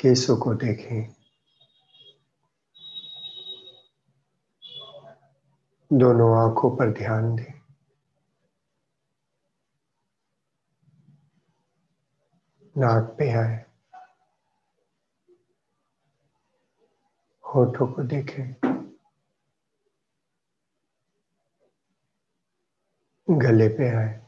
[0.00, 1.14] केसों को देखें।
[5.92, 7.51] दोनों आँखों पर ध्यान दें।
[12.78, 13.64] नाक पे आए।
[17.44, 18.54] होठों को देखें।
[23.30, 24.26] गले पे आए।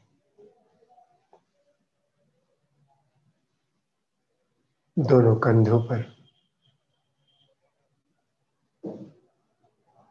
[4.99, 6.17] दोनों कंधों पर।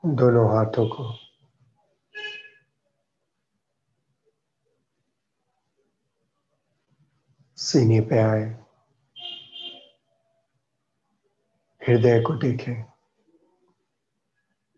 [0.05, 1.22] दोनों हाथों को
[7.63, 8.63] सीने पे आए।
[11.87, 12.85] हृदय को देखें।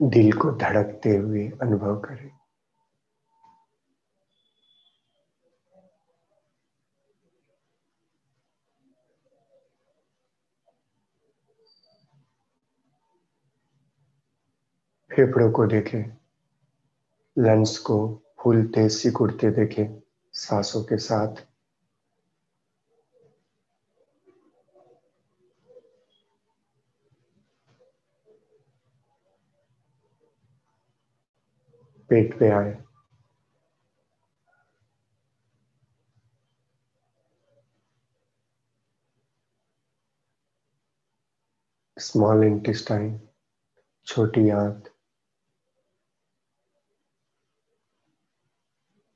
[0.01, 2.29] दिल को धड़कते हुए अनुभव करें।
[15.15, 16.17] फेफड़ों को देखें।
[17.38, 20.01] लंग्स को फूलते, सिकुड़ते देखें
[20.33, 21.55] सांसों के साथ।
[32.10, 32.74] पेट पे आए।
[41.97, 43.20] स्मॉल इंटेस्टाइन
[44.08, 44.89] छोटी आंत,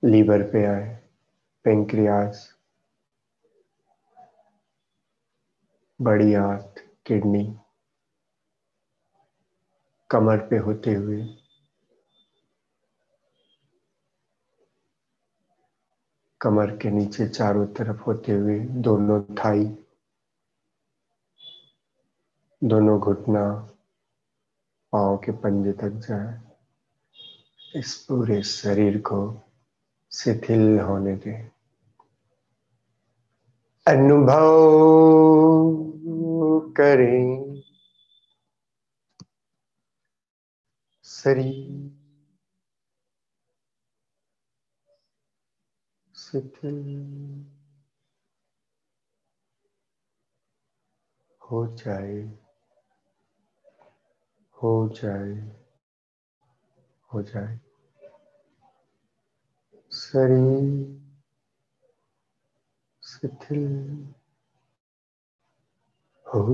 [0.03, 0.85] लीवर पे आए
[1.65, 2.47] पेंक्रियाज
[5.99, 6.75] बड़ी आंत,
[7.07, 7.43] किडनी,
[10.09, 11.21] कमर पे होते हुए
[16.41, 19.77] कमर के नीचे चारों तरफ़ होते हुए दोनों थाई,
[22.63, 23.69] दोनों घुटना,
[24.91, 26.41] पाँव के पंजे तक जाए।
[27.79, 29.41] इस पूरे शरीर को
[30.11, 31.51] शिथिल होने दे।
[33.87, 34.43] अनुभव
[36.77, 37.61] करें।
[41.03, 41.98] शरीर
[46.31, 46.79] शिथिल
[51.41, 52.17] हो जाए
[54.57, 55.33] हो जाए
[57.13, 57.59] हो जाए।
[59.91, 60.99] शरीर
[63.03, 63.65] शिथिल
[66.27, 66.45] हो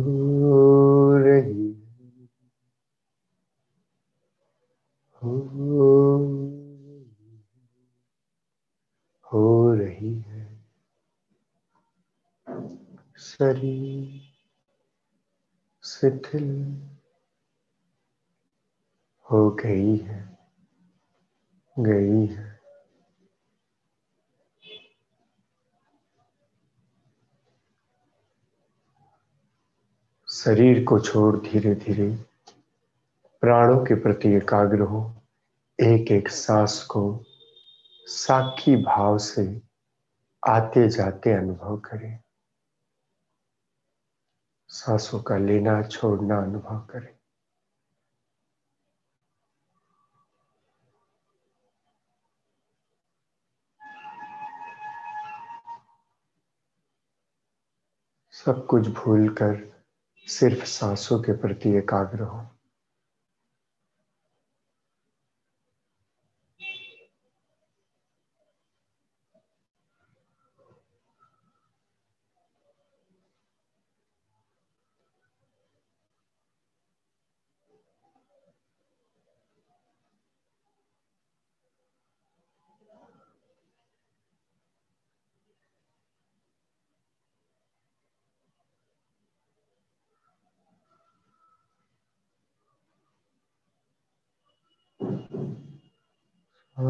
[9.79, 10.45] रही है
[13.35, 14.21] शरीर
[15.83, 16.45] शिथिल
[19.31, 20.37] हो गई है
[21.79, 22.59] गई है।
[30.31, 32.09] शरीर को छोड़ धीरे धीरे
[33.41, 35.15] प्राणों के प्रति एकाग्र हो
[35.79, 37.23] एक एक सांस को
[38.05, 39.61] साक्षी भाव से
[40.47, 42.24] आते जाते अनुभव करें।
[44.75, 47.15] सांसों का लेना छोड़ना अनुभव करें।
[58.31, 59.55] सब कुछ भूलकर
[60.27, 62.54] सिर्फ़ सांसों के प्रति एकाग्र हो।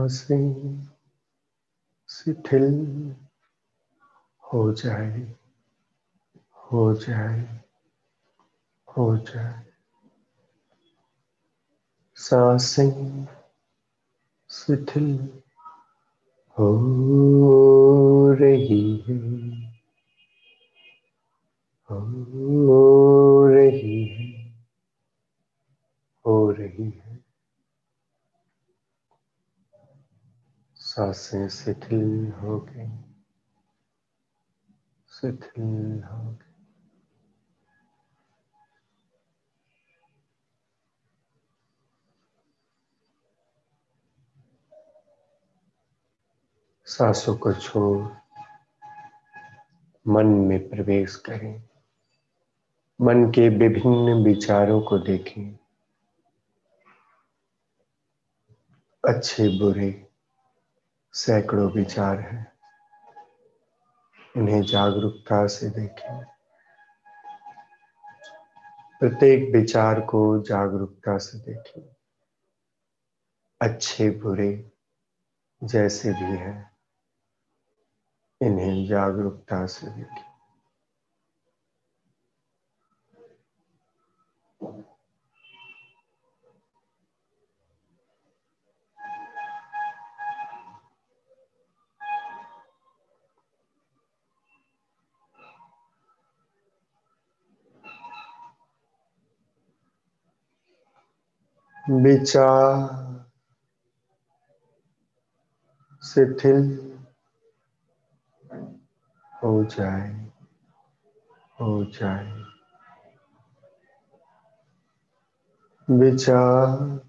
[0.07, 0.87] साँसें
[2.09, 2.65] शिथिल
[4.43, 5.21] हो जाए
[6.57, 7.41] हो जाए
[8.87, 9.65] हो जाए।
[12.17, 13.25] साँसें
[14.49, 15.29] शिथिल
[16.57, 16.69] हो
[18.39, 19.17] रही है
[21.89, 24.53] हो रही है
[26.25, 27.19] हो रही है
[30.95, 32.89] साँसें शिथिल हो गई।
[35.09, 36.65] शिथिल हो गई।
[46.85, 48.13] सांसों को छोड़
[50.07, 51.63] मन में प्रवेश करें।
[53.01, 55.59] मन के विभिन्न विचारों को देखें।
[59.07, 60.04] अच्छे बुरे
[61.15, 62.53] सैकड़ों विचार हैं।
[64.37, 66.23] इन्हें जागरूकता से देखें।
[68.99, 71.95] प्रत्येक विचार को जागरूकता से देखें।
[73.61, 74.71] अच्छे, बुरे
[75.63, 76.71] जैसे भी हैं,
[78.41, 80.34] इन्हें जागरूकता से देखिए
[101.89, 102.75] विचार
[106.03, 106.63] शिथिल
[109.43, 110.31] हो जाए
[111.61, 112.43] हो जाए।
[115.89, 116.99] विचार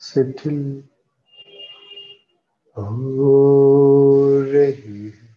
[0.00, 0.84] शिथिल
[2.76, 5.36] हो रही है।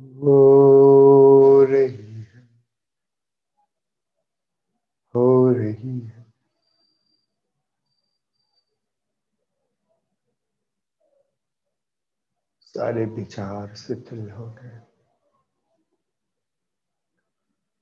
[0.00, 2.05] हो रही
[5.16, 6.26] है रही है।
[12.60, 14.82] सारे विचार शिथिल हो गए।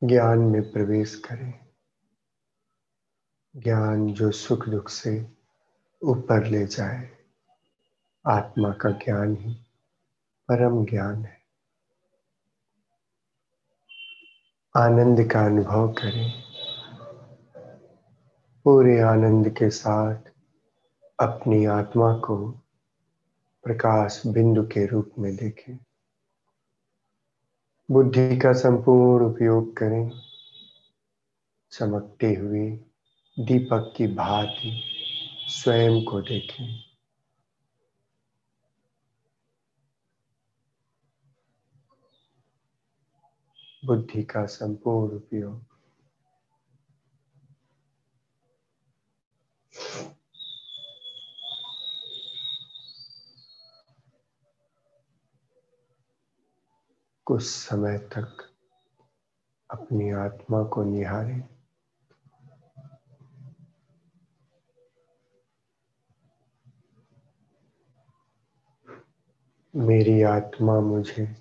[0.05, 1.67] ज्ञान में प्रवेश करें।
[3.57, 5.37] ज्ञान जो सुख दुख से
[6.03, 7.25] ऊपर ले जाए,
[8.27, 9.55] आत्मा का ज्ञान ही
[10.49, 11.45] परम ज्ञान है।
[14.77, 16.44] आनंद का अनुभव करें।
[18.65, 20.17] पूरे आनंद के साथ
[21.21, 22.51] अपनी आत्मा को
[23.65, 25.79] प्रकाश बिंदु के रूप में देखें।
[27.91, 30.13] बुद्धि का संपूर्ण उपयोग करें।
[31.73, 32.71] चमकते हुए
[33.39, 34.83] दीपक की भांति
[35.49, 36.81] स्वयं को देखें।
[43.85, 45.74] बुद्धि का संपूर्ण उपयोग
[57.27, 58.55] कुछ समय तक
[59.71, 61.49] अपनी आत्मा को निहारें।
[69.77, 71.37] मेरी आत्मा मुझे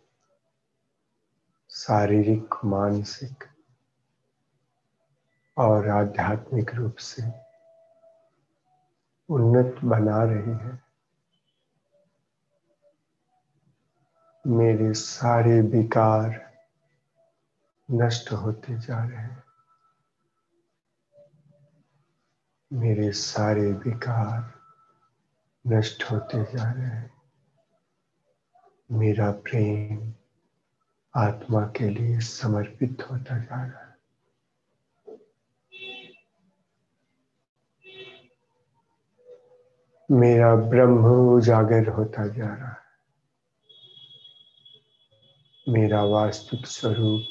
[1.69, 3.43] शारीरिक, मानसिक
[5.57, 7.42] और आध्यात्मिक रूप से
[9.30, 10.84] उन्नत बना रही है।
[14.47, 16.53] मेरे सारे विकार
[17.91, 19.43] नष्ट होते जा रहे हैं।
[22.74, 24.53] मेरे सारे विकार
[25.67, 27.21] नष्ट होते जा रहे हैं।
[28.91, 30.13] मेरा प्रेम
[31.15, 33.92] आत्मा के लिए समर्पित होता जा रहा है।
[40.12, 42.84] मेरा ब्रह्म उजागर होता जा रहा है।
[45.70, 47.22] मेरा वास्तविक स्वरूप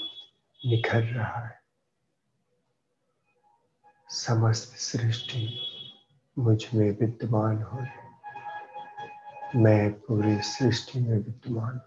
[0.67, 1.63] निखर रहा है।
[4.09, 5.61] समस्त सृष्टि
[6.39, 8.03] मुझमें विद्यमान हो रही
[9.59, 11.81] मैं पूरी सृष्टि में विद्यमान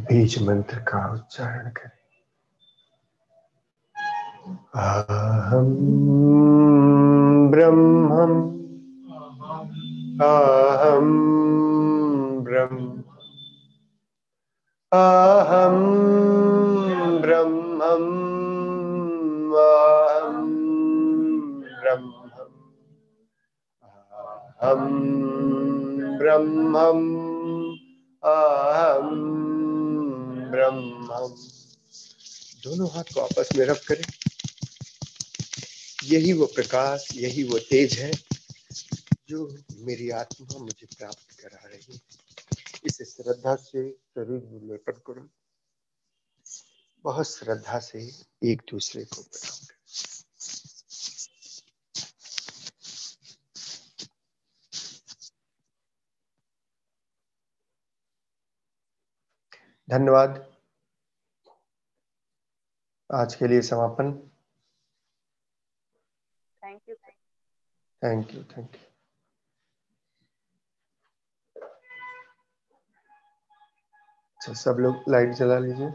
[0.00, 1.95] बीज मंत्र का उच्चारण करें।
[4.46, 5.76] अहम
[7.50, 8.56] ब्रह्मम।
[10.22, 11.08] अहम
[12.44, 13.02] ब्रह्म।
[14.92, 15.76] अहम
[17.20, 18.36] ब्रह्मम।
[19.82, 20.46] अहम
[21.80, 22.20] ब्रह्म
[24.62, 25.00] अहम
[26.18, 27.00] ब्रह्मम।
[28.24, 29.10] अहम
[30.50, 31.34] ब्रह्मम।
[32.64, 34.25] दोनों हाथ को आपस में रब करें।
[36.06, 38.12] यही वो प्रकाश, यही वो तेज है
[39.28, 42.00] जो मेरी आत्मा मुझे प्राप्त करा रही है।
[42.84, 45.28] इसे श्रद्धा से, शरीर में लेपन करो।
[47.02, 48.12] बहुत श्रद्धा से
[48.44, 49.76] एक दूसरे को प्रणाम करें।
[59.90, 60.56] धन्यवाद।
[63.14, 64.35] आज के लिए समापन।
[66.66, 66.94] Thank you
[68.02, 68.76] thank you thank
[74.40, 75.90] you सब लोग लाइट जला लीजिए।